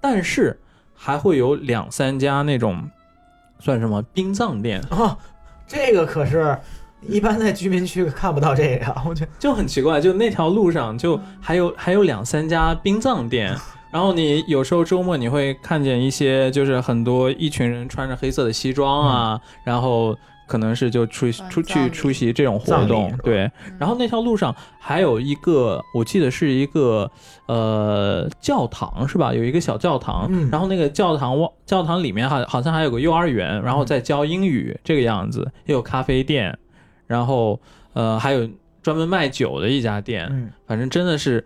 [0.00, 0.58] 但是
[0.94, 2.90] 还会有两三家那种
[3.58, 5.16] 算什么殡葬店，哦，
[5.66, 6.56] 这个可是
[7.02, 9.30] 一般在居民区看不到这个， 我觉得。
[9.38, 13.54] 就很奇怪，就那条路上就还有还有两三家殡葬店。
[13.92, 23.50] 然后你有时候周末你会看见一些，就是很多一群人穿着黑色的西装啊，然后可能是就出出去出席这种活动，对。
[23.66, 23.76] 嗯。
[23.78, 27.10] 然后那条路上还有一个，我记得是一个
[27.46, 29.32] 呃教堂是吧？
[29.32, 30.48] 有一个小教堂，嗯。
[30.50, 36.56] 然后那个教堂外教堂里面好好像还有个幼儿园，然后在教英语这个样子，也有咖啡店，
[37.06, 37.60] 然后
[37.94, 38.48] 呃还有
[38.82, 41.44] 专门卖酒的一家店，嗯，反正真的是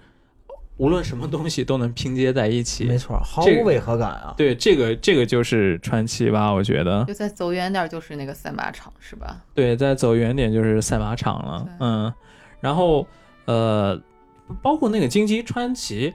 [0.79, 2.85] 无论什么东西都能拼接在一起。
[2.85, 4.35] 没错，毫无违和感啊。
[4.37, 7.05] 对，这个这个就是传奇吧，我觉得。
[7.05, 9.43] 就再走远点就是那个赛马场是吧？
[9.55, 12.13] 对，再走远点就是赛马场了，嗯，
[12.61, 13.07] 然后
[13.45, 14.01] 呃，
[14.63, 16.15] 包括那个金鸡川崎，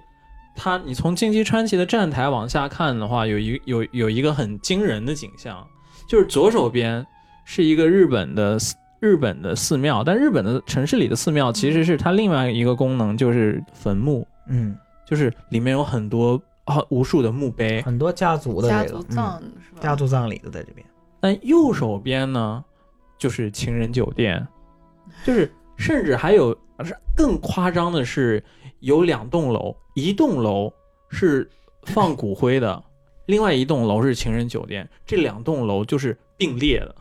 [0.56, 5.68] 它你从金鸡川崎的站台往下看的话，有一有有一个很惊人的景象，
[6.08, 7.06] 就是左手边
[7.44, 19.80] 是一个日本的寺日本的寺庙，但日本的城市里的寺庙其实是它另外一个功能就是坟墓，嗯，就是里面有很多啊无数的墓碑，很多家族的家这个族葬嗯是吧？
[19.82, 20.86] 家族葬礼的在这边。
[21.20, 22.64] 但右手边呢，
[23.18, 24.46] 就是情人酒店，
[25.24, 26.52] 就是甚至还有
[26.84, 28.44] 是更夸张的是，
[28.80, 30.72] 有两栋楼，一栋楼
[31.10, 31.50] 是
[31.84, 32.84] 放骨灰的，
[33.28, 36.96] 另外一栋楼是情人酒店，这两栋楼就是并列的。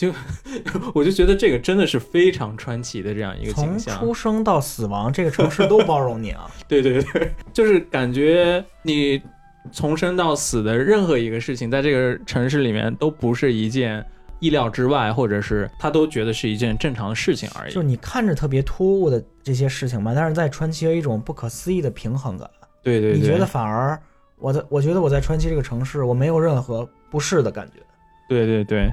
[0.00, 0.10] 就
[0.94, 6.50] 我就觉得这个真的是非常传奇的这样一个景从，出生到死亡，这个城市都包容你啊。
[6.66, 9.20] 对对对，就是感觉你
[9.70, 14.02] 从生到死的任何一个事情，在这个城市里面都不是一件
[14.38, 17.86] 意料之外，或者是他都觉得是一件正常的事情而已就是。
[17.86, 22.48] 你看着特别突兀的这些事情吧，但是在传奇有一种不可思议的平衡感。
[22.82, 24.00] 对对对，你觉得反而
[24.38, 27.82] 我在我觉得我在传奇这个城市，我没有任何不适的感觉。
[28.30, 28.88] 对对对。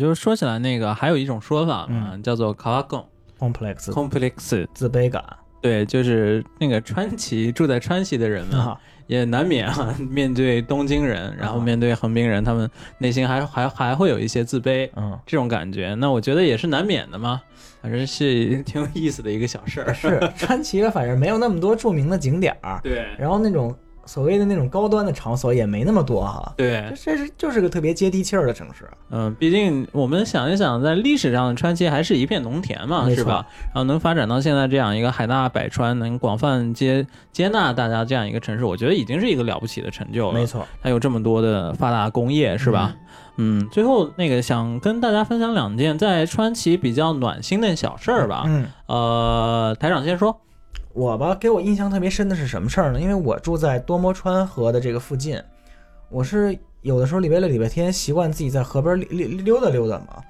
[0.00, 3.06] 就是说起来那个还有一种说法嘛，叫做 k a a g o
[3.38, 5.22] complex complex，自卑感。
[5.62, 8.58] 对，就是那个川崎住在川崎的人们。
[8.58, 15.94] 啊，也难免啊，面对东京人，然后面对横滨人，他们内心还还还会有一些自卑嗯，这种感觉。
[15.96, 17.42] 那我觉得也是难免的嘛，
[17.82, 19.92] 反正是 挺有意思的一个小事儿。
[19.92, 23.04] 是川崎，反正没有那么多著名的景点儿，对。
[23.18, 26.52] 然后那种所谓的那种高端的场所也没那么多哈。
[26.56, 33.46] 对这，这是就是个特别接地气儿的城市，嗯，毕竟我们想一想，在历史上川崎还是一片农田嘛，是吧？
[33.66, 40.34] 然后能发展到现在这样一个海纳百川，能广泛接接纳大家这样一个城市，我觉得已经是一个了不起的成就了。
[40.34, 40.66] 没，错。
[40.82, 42.94] 它有这么多的发达工业，是吧？
[43.36, 48.42] 嗯，最后那个想跟大家分享两件在川崎比较暖心的小事儿吧。
[48.46, 50.40] 嗯，呃，台长先说。
[50.92, 53.00] 我吧，给我印象特别深的是什么事儿呢？
[53.00, 55.40] 因为我住在多摩川河的这个附近，
[56.08, 60.22] 我是有的时候礼拜六、礼拜天习惯自己在河边溜溜溜达溜达嘛。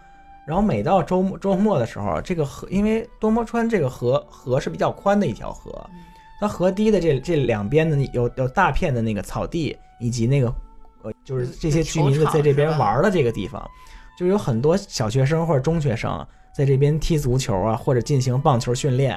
[0.47, 5.89] 然后每到周末周末的时候，这个河因为多摩川这个河河是比较宽的一条河，
[6.41, 10.53] 它河堤的这这两边的有有大片的那个草地，以及那个
[11.03, 13.67] 呃就是这些居民球场在这边是吧玩的这个地方，
[14.19, 19.17] 就有很多小学生或者中学生在这边踢足球啊，或者进行棒球训练。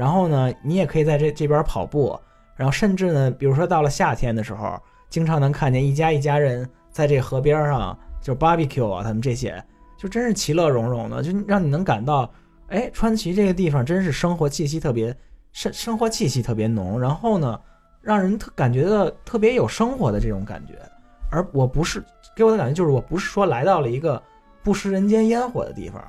[0.00, 2.18] 然后呢，你也可以在这这边跑步，
[2.56, 9.62] 然后甚至呢，比如说到了夏天的时候，经常能看见一家一家人在这河边上就 barbecue 啊，他们这些
[9.98, 12.32] 就真是其乐融融的，就让你能感到，
[12.68, 15.14] 哎，川崎这个地方真是生活气息特别
[15.52, 17.60] 生生活气息特别浓，然后呢，
[18.00, 20.76] 让人特感觉到特别有生活的这种感觉。
[21.30, 22.02] 而我不是
[22.34, 24.20] 给我的感觉就是我不是说来到了一个
[24.62, 26.02] 不食人间烟火的地方，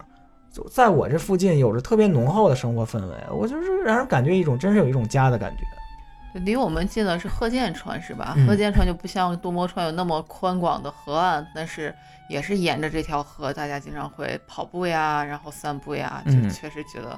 [0.70, 5.64] 在我这附近有着特别浓厚的生活氛围，我就是让人感觉一种真是有一种家的感觉。
[6.46, 8.34] 离我们近的是鹤见川是吧？
[8.38, 11.94] 嗯鹤见川就不像多摩川有那么宽广的河岸，但是
[12.30, 17.10] 也是沿着这条河，大家经常会跑步呀，然后散步呀，就嗯确实觉得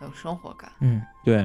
[0.00, 0.68] 很有生活感。
[0.80, 1.42] 嗯对，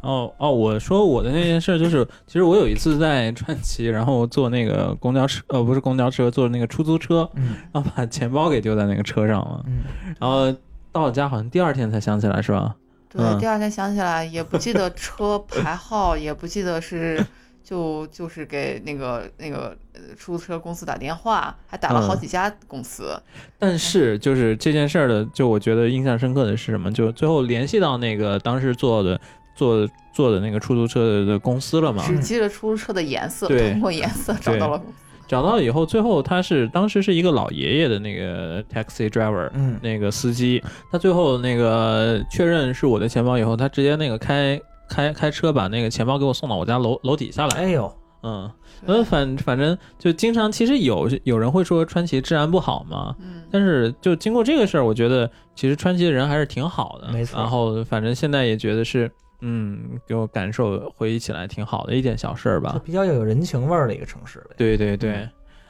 [0.00, 9.82] 哦哦，我说我的那件事就是，其实我有一次在川崎，然后坐那个公交车，呃，不是公交车，坐那个出租车，嗯然后把钱包给丢在那个车上了，嗯，
[10.18, 10.50] 然后
[10.94, 12.76] 到了家好像第二天才想起来，是吧？
[13.08, 17.20] 对，嗯第二天想起来也不记得车牌号，也不记得是
[17.64, 23.20] 就就是给那个那个呃出租车公司打电话，还打了好嗯几家公司。
[23.58, 26.92] 但是就是这件事儿的，就我觉得印象深刻的是什么？
[26.92, 29.20] 就最后联系到那个当时坐的
[29.56, 35.03] 坐坐的那个出租车的公司了嘛，只记得出租车的颜色，通过颜色找到了公司。
[35.26, 47.56] 找到以后，最后他是当时是一个老爷爷的那个 taxi driver，嗯那个司机，他最后那个确认是我的钱包以后，他直接那个开开开车把那个钱包给我送到我家楼楼底下来。
[47.56, 47.90] 哎呦，
[48.22, 48.50] 嗯，
[48.86, 59.10] 对呃，反反正就经常，其实有有人会说川崎治安不好嘛，嗯，但是就经过这个事儿，我觉得其实川崎的人还是挺好的，没错然后反正现在也觉得是，
[59.46, 62.78] 嗯，给我感受回忆起来挺好的一件小事儿吧就。
[62.78, 64.54] 比较有人情味儿的一个城市呗。
[64.56, 65.28] 对对对，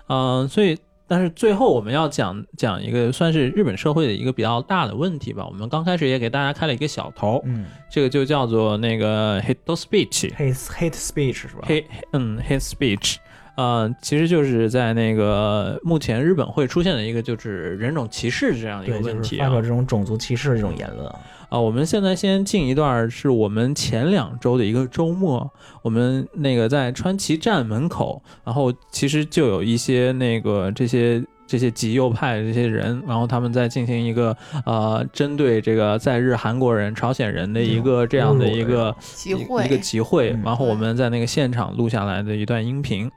[0.08, 5.44] 嗯、所以但是最后我们要讲讲一个算是日本社会的一个比较大的问题吧。
[5.46, 13.16] 我们刚开始也给大家开了一个小头，嗯这个就叫做那个 hate speech，，hate hate speech 是吧？hate 嗯 hate speech。
[13.56, 21.20] 呃，其实就是在那个目前日本会出现的一个就是人种歧视这样的一个，问题啊就是发表这种种族歧视这种言论啊。
[21.50, 25.48] 啊，我们现在先进一段，是我们前两周的一个周末，
[25.82, 34.36] 我们那个在川崎站门口，然后其实就有一些那个这些这些极右派的这些人，然后他们在进行一个
[34.66, 43.08] 呃针对这个在日韩国人、朝鲜人的一个这样的一个一集会一个集会嗯，然后我们在那个现场录下来的一段音频。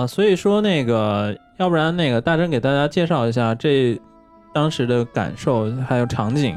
[0.00, 4.00] 啊、所以说那个，要不然那个大真给大家介绍一下这
[4.54, 6.56] 当时的感受还有场景。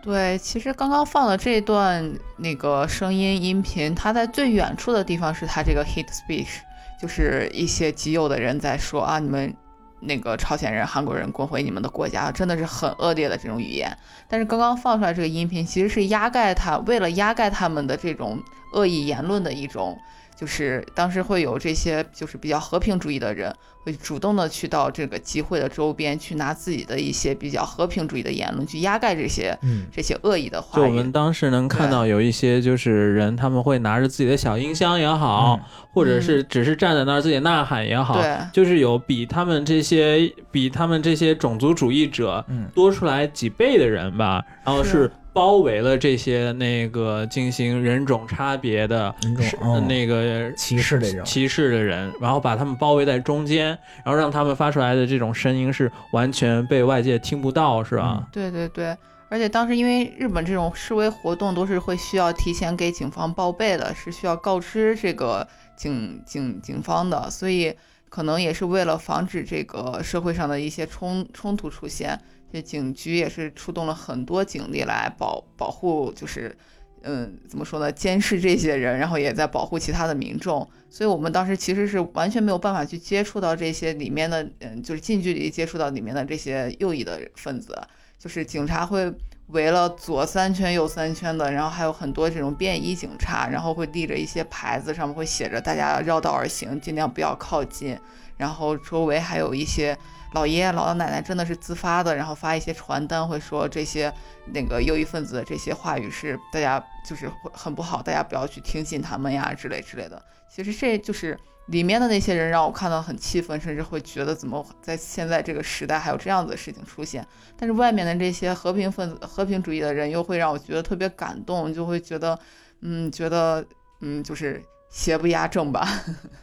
[0.00, 6.60] 对，其实刚刚放的这段那个声音音频，它在最远处的地方是它这个 hate speech，
[7.02, 9.52] 就是一些极右的人在说啊，你们
[10.00, 13.90] 那个朝鲜人、韩国人滚回你们的国家，真的是很恶劣的这种语言。
[14.28, 18.40] 但是刚刚放出来这个音频，其实是压盖他为了压盖他们的这种
[18.72, 19.98] 恶意言论的一种。
[20.38, 23.52] 就是当时会有这些就是比较和平主义的人，
[23.82, 30.78] 会主动的去到这个集会的周边，去拿自己的一些比较和平主义的言论去压盖这些嗯这些恶意的话。
[30.78, 35.58] 就我们当时能看到有一些就是人，他们会拿着自己的小音箱也好，
[35.92, 51.24] 或者是只是站在那儿自己呐喊也好，对就是有比他们这些比他们这些种族主义者嗯多出来几倍的人吧，然后是是包围了这些那个进行人种差别的人种哦那个歧视的人。
[51.24, 53.66] 歧视的人，然后把他们包围在中间，
[54.04, 58.26] 然后让他们发出来的这种声音是完全被外界听不到，是吧？
[58.32, 58.96] 对对对，
[59.28, 65.46] 而且当时因为日本这种示威活动都是会需要提前给警方报备的，是需要告知这个
[65.76, 67.72] 警警警方的，所以
[68.08, 72.18] 可能也是为了防止这个社会上的一些冲冲突出现，
[72.52, 76.56] 这警局也是出动了很多警力来保保护，就是。
[77.04, 77.92] 嗯，怎么说呢？
[77.92, 87.80] 监视这些人，然后也在保护其他的民众，所以我们当时其实是完全没有办法去接触到这些里面的，嗯，就是近距离接触到里面的这些右翼的分子。
[88.18, 89.10] 就是警察会
[89.46, 97.96] 围了左三圈右三圈的，然后还有很多这种便衣警察，然后会立着一些牌子，上面会写着大家绕道而行，尽量不要靠近。
[98.36, 99.96] 然后周围还有一些
[100.32, 104.12] 老爷爷姥姥奶奶真的是自发的，然后发一些传单，会说这些
[104.52, 110.22] 那个右翼分子的这些话语是大家就是很不好，大家不要去听信他们呀之类之类的。
[110.50, 117.26] 其实这就是里面的那些人让我看到很气愤，甚至会觉得怎么在现在这个时代还有这样子的事情出现。
[117.56, 122.38] 但是外面的这些和平分子、和平主义的人又会让我觉得特别感动，就会觉得，
[122.80, 123.64] 嗯，觉得，
[124.00, 125.86] 嗯，就是邪不压正吧。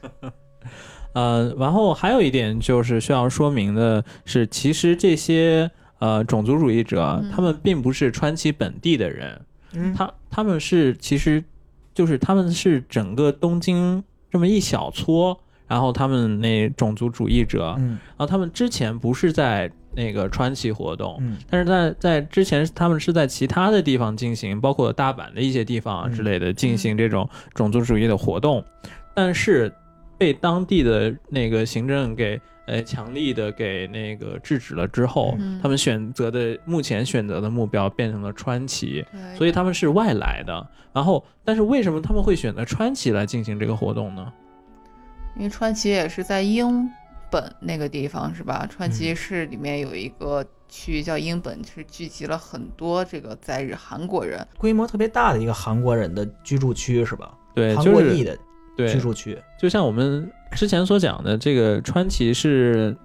[1.16, 7.32] 呃，然后还有一点就是需要说明的是，其实这些呃种族主义者，嗯。
[7.34, 9.42] 他们并不是川崎本地的人，
[9.74, 9.94] 嗯。
[9.94, 11.42] 他他们是其实
[11.94, 17.92] 就是他们是整个东京这么一小撮，然后他们那种族主义者，嗯。
[17.92, 21.38] 然后他们之前不是在那个川崎活动，嗯。
[21.50, 28.62] 但是在在之前他们是在其他的地方进行，包括大阪的一些地方之类的进行这种种族主义的活动，
[29.14, 29.72] 但是
[30.18, 39.06] 被当地的那个行政给呃强力的给那个制止了之后，嗯他们选择的目前选择的目标变成了川崎，
[39.38, 40.68] 所以他们是外来的。
[40.94, 44.32] 然后，但是为什么他们会选择川崎来进行这个活动呢？
[45.36, 46.90] 因为川崎也是在英
[47.30, 48.66] 本那个地方是吧？
[48.70, 54.48] 川崎嗯市里面有一个区域叫英本，是聚集了很多这个在日韩国人。
[54.58, 57.38] 规模特别大的一个韩国人的居住区是吧？
[57.54, 58.38] 对，韩就是国裔的
[58.76, 59.38] 对居住区。
[59.58, 62.96] 就像我们之前所讲的，这个川崎是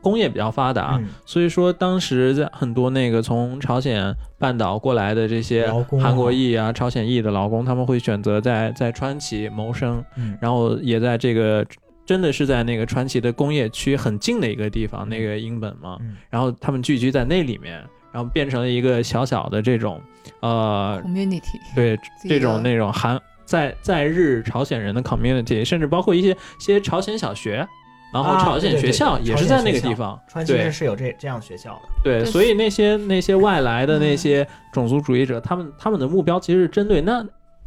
[0.00, 5.70] 工业比较发达，嗯所以说当时在很多那个从朝鲜半岛过来的这些
[6.00, 11.64] 韩国裔啊、朝鲜裔的劳工，他们会选择在在川崎谋生，嗯然后也在这个。
[12.04, 17.78] 真的是在那个川崎的工业区很近的一个地方，那个英本嘛，嗯然后他们聚居在那里面，
[18.12, 20.00] 然后变成了一个小小的这种，
[20.40, 21.40] 呃，community，
[21.76, 21.96] 对
[22.28, 23.18] 这种那种韩
[23.52, 27.68] 在在日朝鲜人的 community，甚至包括一些些朝鲜小学，
[28.14, 30.18] 然后啊朝鲜学校也是在那个地方。
[30.26, 31.82] 川崎对是是有这这样学校的。
[32.02, 37.22] 对，对所以那些那些外来的那嗯些种族主义者，他们他们的目标其实是针对那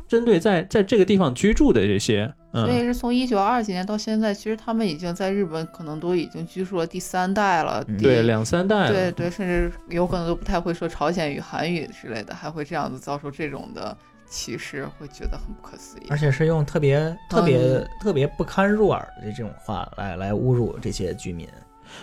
[0.07, 7.83] 针对在在这个地方居住的这些，嗯，所以是从一九二几年到现在，其实他们已经在日本可能都已经居住了第三代了。
[7.87, 13.95] 嗯对，两三代了，对对，甚至有可能都不太会说朝鲜语、韩语之类的，还会这样子遭受这种的
[14.27, 16.07] 歧视，会觉得很不可思议。
[16.09, 21.47] 而且是用特别特别、嗯特别不堪入耳的这种话来来侮辱这些居民。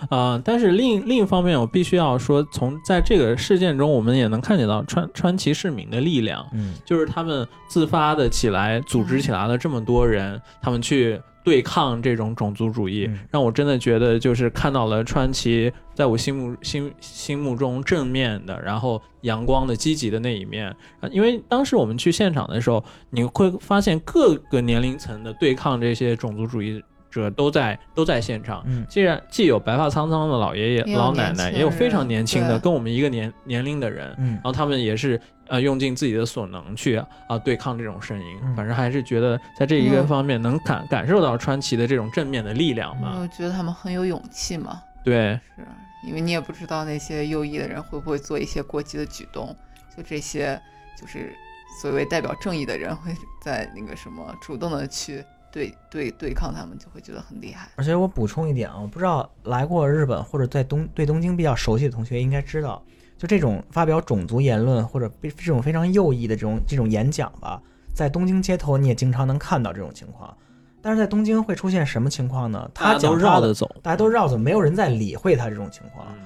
[0.09, 20.69] 啊、但是另另一方面，我必须要说，从在这个事件中，我们也能看见到川川崎市民的力量，嗯就是他们自发的起来，组织起来了这么多人，他们去对抗这种种族主义，嗯让我真的觉得就是看到了川崎在我心目心心目中正面的，然后阳光的、积极的那一面。
[21.01, 26.83] 啊因为当时我们去现场的时候，你会发现各个年龄层的对抗这些种族主义
[27.21, 28.63] 者都在都在现场。
[28.67, 38.39] 嗯既然既有白发苍苍的老爷爷、老奶奶，也有非常年轻的，跟我们一个年年龄的人，嗯然后他们也是呃用尽自己的所能去啊、对抗这种声音。
[38.43, 43.19] 嗯反正还是觉得在这一个嗯方面能感感受到川崎的这种正面的力量嘛。
[43.21, 45.67] 我觉得他们很有勇气嘛，对，是
[46.07, 49.55] 因为你也不知道那些右翼的人会不会做一些过激的举动，
[49.97, 50.61] 就这些
[51.01, 51.33] 就是
[51.81, 57.69] 所谓代表正义的人会在那个什么主动的去对对对抗他们，就会觉得很厉害。
[57.77, 62.83] 而且我补充一点啊，我不知道来过日本或者在东对东京比较熟悉的同学应该知道，
[63.19, 67.63] 就这种发表种族言论或者非这种非常右翼的这种这种演讲吧，
[67.95, 70.37] 在东京街头你也经常能看到这种情况。
[70.81, 72.69] 但是在东京会出现什么情况呢？
[72.75, 76.07] 他都讲绕着走，大家都绕着，没有人在理会他这种情况。
[76.11, 76.25] 嗯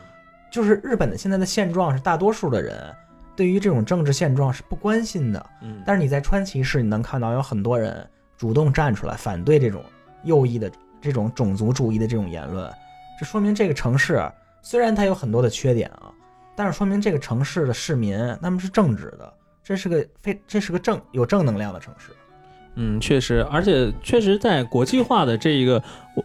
[0.48, 2.80] 就是日本的现在的现状是，大多数的人
[3.34, 5.44] 对于这种政治现状是不关心的。
[5.60, 9.84] 嗯，但是你在川崎市，你能看到有很多人主动站出来反对这种
[10.24, 12.70] 右翼的这种种族主义的这种言论，
[13.18, 14.20] 这说明这个城市
[14.62, 16.10] 虽然它有很多的缺点啊，
[16.54, 19.32] 但是说明这个城市的市民他们是正直的，
[19.62, 22.10] 这是个非这是个正有正能量的城市。
[22.74, 25.82] 嗯，确实，而且确实在国际化的这一个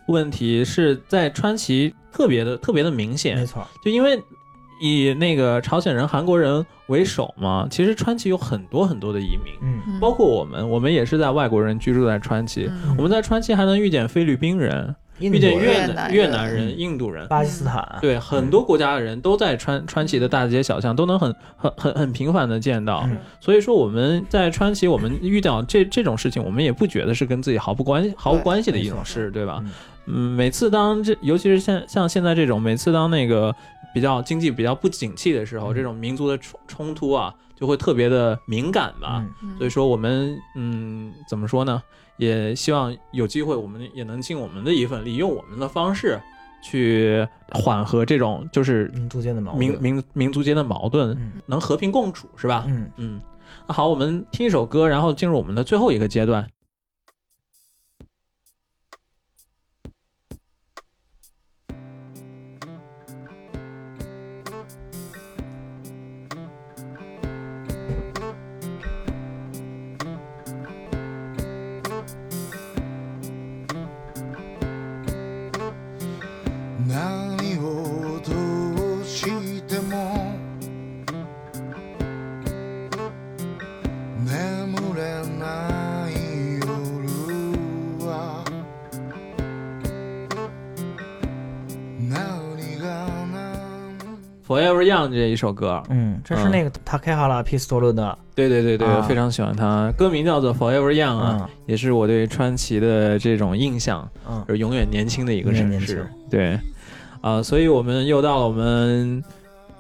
[0.07, 4.21] 问题是在川崎特别的特别的明显没显，错，就因为
[4.82, 23.18] 以那个朝鲜人、韩国人为首嘛，其实川崎有很多很多的移民，嗯嗯包括我们，我们也是在外国人居住在川崎，嗯我们在川崎还能遇见菲律宾人、遇见人、越南越越南人印度人，巴基斯坦，对，很多国家的人都在川川崎的大街小巷都能很很很很频繁的见到，嗯。
[23.39, 29.60] 所以说我们在川崎，我们遇到这这种事情，我们也不觉得是跟自己毫不关系毫无关系的一种事，对吧？
[29.64, 29.72] 嗯。
[30.07, 33.56] 嗯，每次当这，尤其是像像现在这种，每次当那个
[33.93, 35.76] 比较经济比较不景气的时候，嗯。
[35.76, 39.23] 这种民族的冲冲突啊，就会特别的敏感吧。
[39.43, 39.56] 嗯。
[39.57, 41.81] 所以说我们嗯怎么说呢？
[42.22, 46.22] 也希望有机会，我们也能尽我们的一份力，用我们的方式
[46.61, 49.60] 去缓和这种就是民族间的矛盾。
[49.60, 52.64] 民民民族间的矛盾，嗯能和平共处，是吧？
[52.68, 53.22] 嗯，嗯，
[53.68, 56.48] 那好，我们听一首歌，然后进入我们的最后一个阶段。
[95.10, 96.52] 「这一首歌，嗯，这是嗯。
[96.52, 98.98] 那个 Takehara Pistol 的，对对对对，啊。
[98.98, 101.49] 我非常喜欢他，歌名叫做 Forever Young 啊，嗯。
[101.65, 104.44] 也是我对川崎的这种印象，嗯。
[104.48, 106.06] 就是永远年轻的一个城市。
[106.30, 106.60] 对，
[107.22, 109.23] 啊、所以我们又到了我们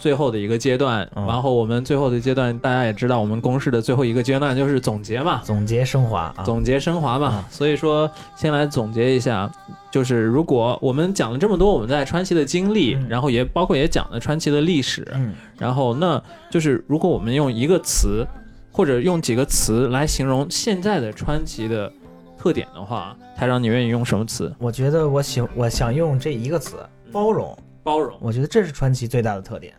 [0.01, 7.27] 最后的一个阶段，嗯然后我们最后的阶段，大家也知道，我们公式的最后一个阶段就是总结嘛，总结升华啊，总结升华嘛。
[7.27, 9.49] 啊所以说，先来总结一下，
[9.91, 16.19] 就是如果我们讲了这么多我们在川崎的经历，嗯然后也包括也讲了川崎的历史，嗯然后那
[16.49, 18.25] 就是如果我们用一个词
[18.71, 21.91] 或者用几个词来形容现在的川崎的
[22.39, 24.51] 特点的话，台长你愿意用什么词？
[24.57, 26.77] 我觉得我喜我想用这一个词
[27.11, 28.17] 包容，包容。
[28.19, 29.71] 我觉得这是川崎最大的特点。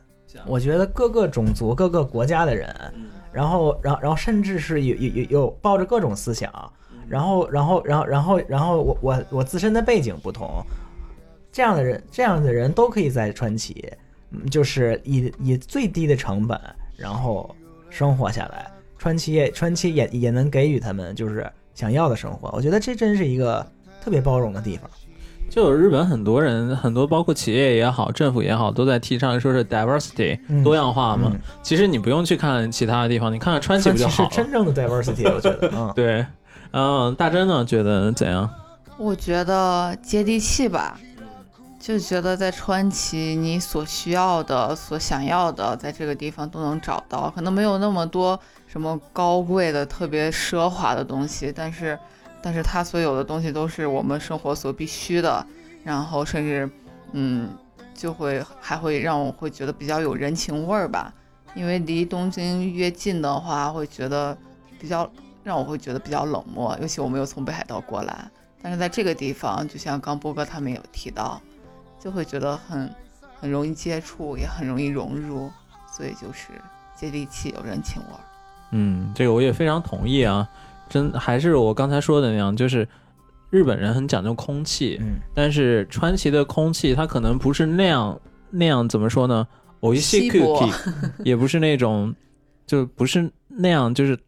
[0.46, 2.74] 我觉得各个种族、各个国家的人，
[3.32, 6.52] 然后，然后，然后，甚至是有有有有抱着各种思想，
[7.08, 10.64] 然后，然后，然后，然后，然后我我我自身的背景不同，
[11.50, 13.84] 这样的人，这样的人都可以在川崎，
[14.30, 16.58] 嗯，就是以以最低的成本，
[16.96, 17.54] 然后
[17.90, 18.70] 生活下来。
[18.98, 22.48] 川崎也川崎也也能给予他们就是想要的生活。
[22.52, 23.66] 我觉得这真是一个
[24.00, 24.88] 特别包容的地方。
[25.52, 31.30] 就有日本很多人，很多包括企业也好，政府也好，都在提倡说是 diversity、嗯多样化嘛。
[31.30, 34.30] 嗯其实你不用去看其他的地方，你看看川崎就是好了？
[34.32, 36.24] 真正的 diversity， 我觉得，嗯，对，
[36.70, 38.48] 嗯，大真呢觉得怎样？
[38.96, 40.98] 我觉得接地气吧，
[41.78, 47.30] 就觉得在川崎，你所需要的、所想要的，在这个地方都能找到。
[47.34, 51.98] 可能没有那么多什么高贵的、特别奢华的东西，但是，
[52.42, 55.46] 但是它所有的东西都是我们生活所必须的。
[55.84, 56.70] 然后，甚至，
[57.12, 57.50] 嗯，
[57.94, 61.12] 就会还会让我会觉得比较有人情味儿吧。
[61.54, 64.36] 因为离东京越近的话，会觉得
[64.78, 65.10] 比较
[65.42, 68.30] 让我会觉得比较冷漠，尤其我没有从北海道过来。
[68.62, 71.40] 但是在这个地方，就像刚波哥他们有提到，
[71.98, 72.88] 就会觉得很
[73.38, 75.50] 很容易接触，也很容易融入，
[75.92, 76.48] 所以就是
[76.96, 78.20] 接地气，有人情味儿。
[78.70, 80.48] 嗯，这个我也非常同意啊。
[80.92, 82.86] 真还是我刚才说的那样，就是
[83.48, 88.20] 日本人很讲究空气，嗯但是川崎的空气它可能不是那样
[88.50, 89.48] 那样怎么说呢
[89.96, 92.14] 稀薄 cookie 也不是那种，
[92.66, 94.18] 就不是那样，就是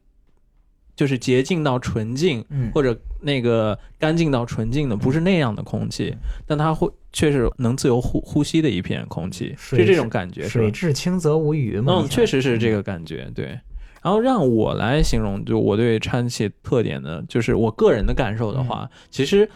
[0.97, 6.17] 就是洁净到纯净，嗯或者那个干净到纯净的，不是那样的空气，
[6.47, 10.71] 但它会确实能自由呼呼吸的一片空气，水是这种感觉，是水？
[10.71, 12.01] 至清则无鱼嘛。
[12.01, 13.61] 嗯，确实是这个感觉，对。
[14.05, 19.49] 然后让我来形容，就我对川崎特点呢，就是我个人的感受的话，其实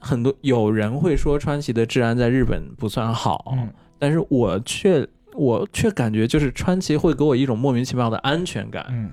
[0.00, 3.72] 很多有人会说川崎的治安在日本不算好，嗯。
[4.00, 9.12] 但是我却我却感觉就是川崎会给我一种莫名其妙的安全感，嗯。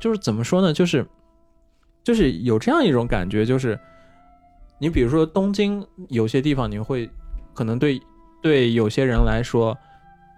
[0.00, 1.06] 就是怎么说呢，就是
[2.02, 3.78] 就是有这样一种感觉，就是
[4.80, 7.08] 你比如说东京有些地方，你会
[7.54, 8.00] 可能对
[8.42, 9.78] 对有些人来说，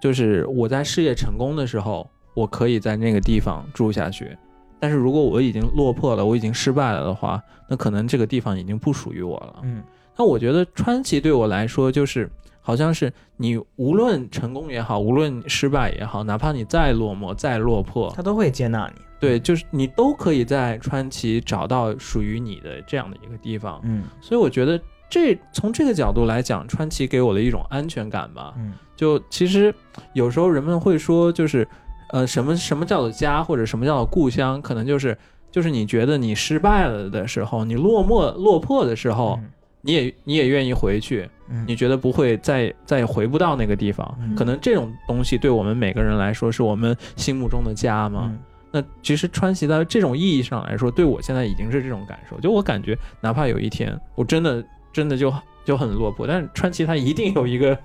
[0.02, 4.36] 就是我在事业成功的时候，我可以在那个地方住下去。
[4.78, 9.60] 但是如果我已经落魄了，我已经失败了的话，那可能这个地方已经不属于我了。
[9.62, 9.82] 嗯
[10.14, 12.30] 那我觉得川崎对我来说，就是
[12.60, 19.00] 好像是你无论成功也好，无论失败也好，哪怕你再落寞、再落魄，他都会接纳你。
[19.18, 23.80] 对，就是你都可以在川崎找到属于你的这样的一个地方。
[23.84, 24.78] 嗯所以我觉得
[25.08, 28.52] 这从这个角度来讲，川崎给我的一种安全感吧。
[28.58, 29.74] 嗯就其实
[30.12, 31.66] 有时候人们会说，就是
[32.12, 35.18] 呃，什么什么叫做家，或者什么叫做故乡，可能就是
[35.50, 39.50] 就是你觉得你失败了的时候，你落寞落魄的时候，嗯
[39.84, 44.16] 你也你也愿意回去，嗯你觉得不会再再也回不到那个地方。
[44.20, 48.26] 嗯可能这种东西对我们每个人来说，是我们心目中的家嘛。
[48.30, 48.38] 嗯
[48.74, 52.40] 那其实川崎在这种意义上来说，对我现在已经是这种感受。
[52.40, 55.32] 就我感觉，哪怕有一天我真的真的就
[55.64, 57.76] 就很落魄，但是川崎他一定有一个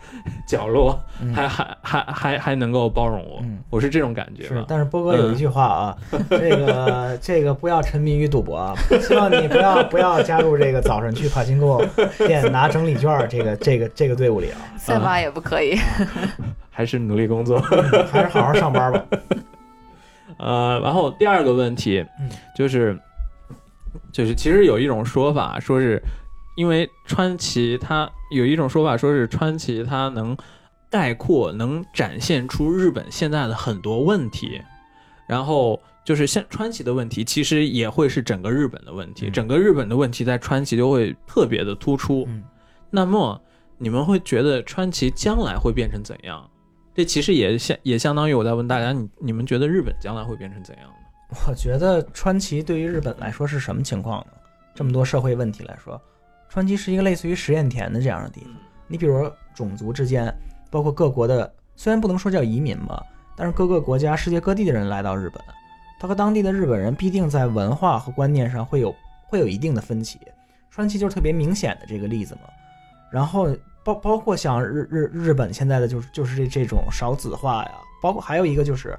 [0.48, 3.40] 角落，嗯还还还还还能够包容我。
[3.44, 4.66] 嗯我是这种感觉是吧，。
[4.68, 5.98] 但是波哥有一句话啊，
[6.30, 11.84] 这个这个不要沉迷于赌博啊，希望你不要不要加入这个早上去帕金库
[12.26, 15.78] 店拿整理券儿这个这个这个队伍里啊， 赛马也不可以。
[16.70, 17.60] 还是努力工作。
[18.12, 19.04] 还是好好上班吧。
[20.38, 22.96] 呃，然后第二个问题嗯就是，
[24.12, 26.00] 就是其实有一种说法，说是
[26.58, 30.36] 因为川崎它有一种说法，说是川崎它能
[30.90, 34.60] 概括、能展现出日本现在的很多问题，
[35.28, 42.26] 然后就是像川崎的问题，其实也会是整个日本的问题，嗯整个日本的问题在川崎就会特别的突出。
[42.28, 42.44] 嗯
[42.90, 43.40] 那么
[43.78, 46.50] 你们会觉得川崎将来会变成怎样？
[46.96, 51.38] 这其实也相也相当于我在问大家，你你们觉得日本将来会变成怎样呢？
[51.48, 54.32] 我觉得川崎对于日本来说是什么情况呢？
[54.74, 56.02] 这么多社会问题来说，
[56.50, 58.52] 川崎是一个类似于实验田的这样的地方。
[58.88, 60.34] 你比如说种族之间，
[60.70, 63.04] 包括各国的，虽然不能说叫移民吧，
[63.36, 65.42] 但是各个国家、世界各地的人来到日本，
[66.00, 68.96] 他和当地的日本人必定在文化和观念上会有
[69.26, 70.20] 会有一定的分歧。
[70.70, 72.42] 川崎就是特别明显的这个例子嘛。
[73.12, 77.72] 然后包包括像日日日本现在的就是就是这这种少子化呀，
[78.02, 78.98] 包括还有一个就是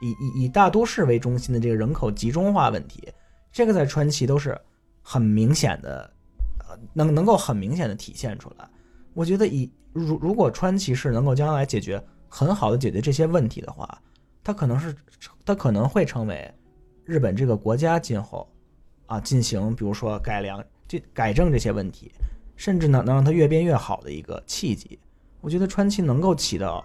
[0.00, 3.08] 以以以大都市为中心的这个人口集中化问题，
[3.52, 4.58] 这个在川崎都是
[5.02, 6.10] 很明显的，呃，
[6.92, 8.68] 能能够很明显的体现出来。
[9.12, 14.00] 我觉得以如如果川崎市能够将来解决很好的解决这些问题的话，
[14.42, 14.94] 它可能是
[15.44, 16.52] 它可能会成为
[17.04, 18.48] 日本这个国家今后
[19.06, 22.10] 啊进行比如说改良、这改正这些问题，
[22.56, 24.98] 甚至呢能让它越变越好的一个契机。
[25.40, 26.84] 我觉得川崎能够起到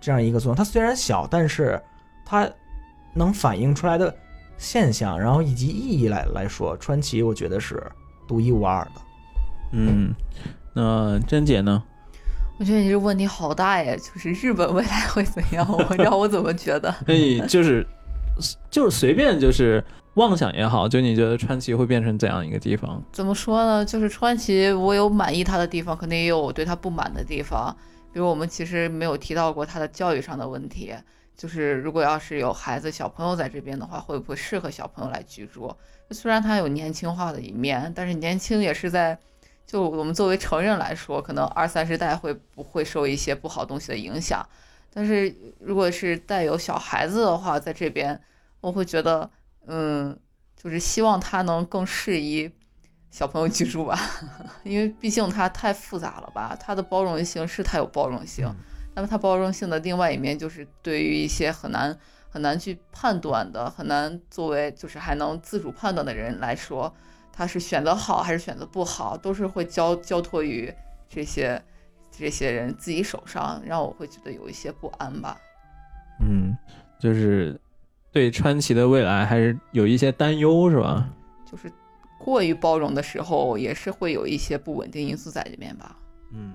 [0.00, 0.56] 这样一个作用。
[0.56, 1.80] 它虽然小，但是
[2.24, 2.50] 它
[3.14, 4.14] 能反映出来的
[4.58, 7.82] 现象，然后以及意义来来说，川崎我觉得是
[8.28, 9.00] 独一无二的。
[9.72, 10.14] 嗯，
[10.74, 11.82] 那珍姐呢？
[12.58, 15.66] 我觉得你这个问题好大呀，就是日本未来会怎样？
[15.68, 16.94] 我让我怎么觉得？
[17.08, 17.84] 哎就是
[18.70, 19.82] 就是随便就是
[20.14, 23.02] 妄想也好，就你觉得川崎会变成怎样一个地方？
[23.10, 23.84] 怎么说呢？
[23.84, 27.74] 就是川崎，我有满意他的地方，肯定也有我对他不满的地方。
[28.12, 30.94] 比如我们其实没有提到过他的教育上的问题，
[31.34, 35.74] 就是如果要是有孩子小朋友在这边的话，会不会适合小朋友来居住？
[36.10, 39.18] 虽然他有年轻化的一面，但是年轻也是在，
[39.66, 44.46] 就我们作为成人来说，可能二三十代会不会受一些不好东西的影响？
[44.92, 48.20] 但是如果是带有小孩子的话，在这边
[48.60, 49.30] 我会觉得，
[49.66, 50.18] 嗯，
[50.54, 52.50] 就是希望他能更适宜
[53.10, 53.98] 小朋友居住吧，
[54.64, 58.54] 因为毕竟它太复杂了吧，它的包容性是它有包容性，
[58.94, 61.98] 那么它包容性的另外一面就是对于一些很难
[62.28, 66.94] 很难去判断的，很难作为就是还能自主判断的人来说，
[67.32, 70.72] 他是选择好还是选择不好，都是会交交托于
[71.08, 71.60] 这些
[72.10, 75.36] 这些人自己手上，让我会觉得有一些不安吧。
[76.20, 76.56] 嗯，
[77.00, 77.58] 就是
[78.12, 81.08] 对川崎的未来还是有一些担忧，是吧？
[81.50, 81.72] 就是
[82.18, 85.96] 过于包容的时候，也是会有一些不稳定因素在里面吧。
[86.32, 86.54] 嗯，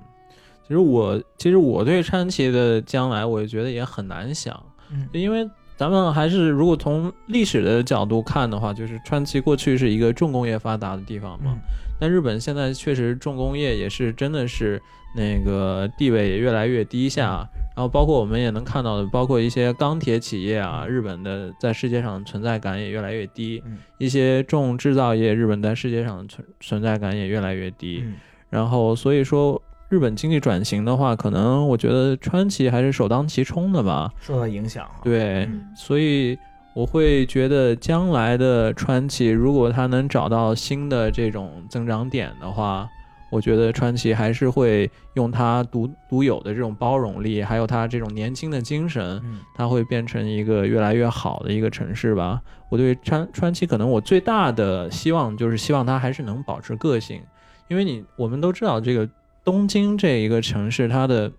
[0.63, 11.59] 其实我其实我对川崎的将来，我觉得也很难想，嗯因为咱们还是如果从历史的角度看的话，就是川崎过去是一个重工业发达的地方嘛，嗯。
[11.99, 14.81] 但日本现在确实重工业也是真的是
[15.15, 23.77] 那个地位也越来越低下，然后包括我们也能看到的，包括一些钢铁企业啊，日本的在世界上存在感也越来越低，嗯。
[23.99, 28.15] 一些重制造业，日本在世界上的存存在感也越来越低，嗯。
[28.49, 34.99] 然后所以说日本经济转型的话，可能我觉得川崎还是首当其冲的吧，受到影响哈。
[35.03, 36.37] 对，嗯所以
[36.73, 42.87] 我会觉得将来的川崎，如果它能找到新的这种增长点的话，
[43.31, 52.41] 我觉得川崎还是会用它独独有的这种包容力，还有它这种年轻的精神，嗯它会变成一个越来越好的一个城市吧。
[52.69, 57.21] 我对川川崎可能我最大的希望就是希望它还是能保持个性，
[57.69, 59.07] 因为你我们都知道这个
[59.47, 61.31] 东京这一个城市，它的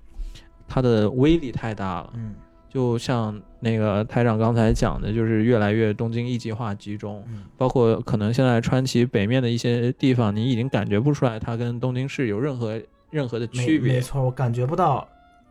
[0.66, 2.10] 它的威力太大了。
[2.14, 2.34] 嗯
[2.70, 12.80] 就像那个台长刚才讲的，就是越来越东京一极化集中，嗯包括可能现在川崎北面的一些地方，你已经感觉不出来它跟东京市有任何
[13.10, 13.94] 任何的区别。
[13.94, 15.06] 没错，我感觉不到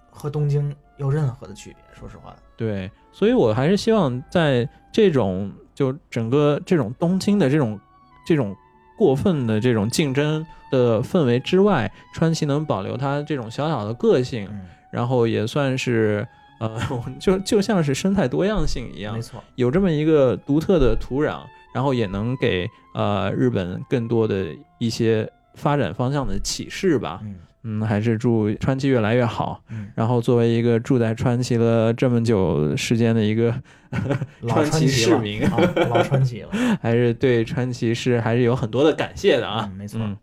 [0.10, 1.78] 和东京有任何的区别。
[2.00, 7.80] 说实话，对，所以我还是希望在这种就整个这种东京的这种
[8.26, 8.56] 这种
[8.98, 14.62] 过分的这种竞争的氛围之外，川崎能保留它这种小小的个性，嗯，
[14.92, 16.28] 然后也算是
[16.60, 16.78] 呃，
[17.20, 21.42] 就就像是生态多样性一样没，错，有这么一个独特的土壤，
[21.74, 24.48] 然后也能给呃日本更多的
[24.80, 27.22] 一些发展方向的启示吧。
[27.24, 27.36] 嗯
[27.68, 29.62] 嗯，还是祝川崎越来越好。
[29.70, 33.54] 嗯，然后作为一个住在川崎了这么久时间的一个
[34.42, 35.58] 老川崎市民，啊
[35.90, 36.50] 老川崎了
[36.82, 39.68] 还是对川崎市还是有很多的感谢的啊。
[39.70, 40.16] 嗯没错嗯，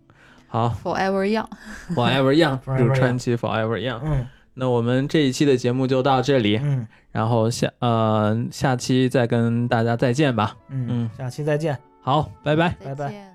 [0.48, 4.00] 好 Forever Young，，Forever Young，Forever 祝川崎 Forever Young。
[4.04, 4.26] 嗯
[4.56, 10.56] 那我们这一期的节目就到这里，嗯然后下呃下期再跟大家再见吧。
[10.70, 11.76] 嗯嗯，下期再见。
[12.00, 12.76] 好，拜拜。
[12.84, 13.33] 拜拜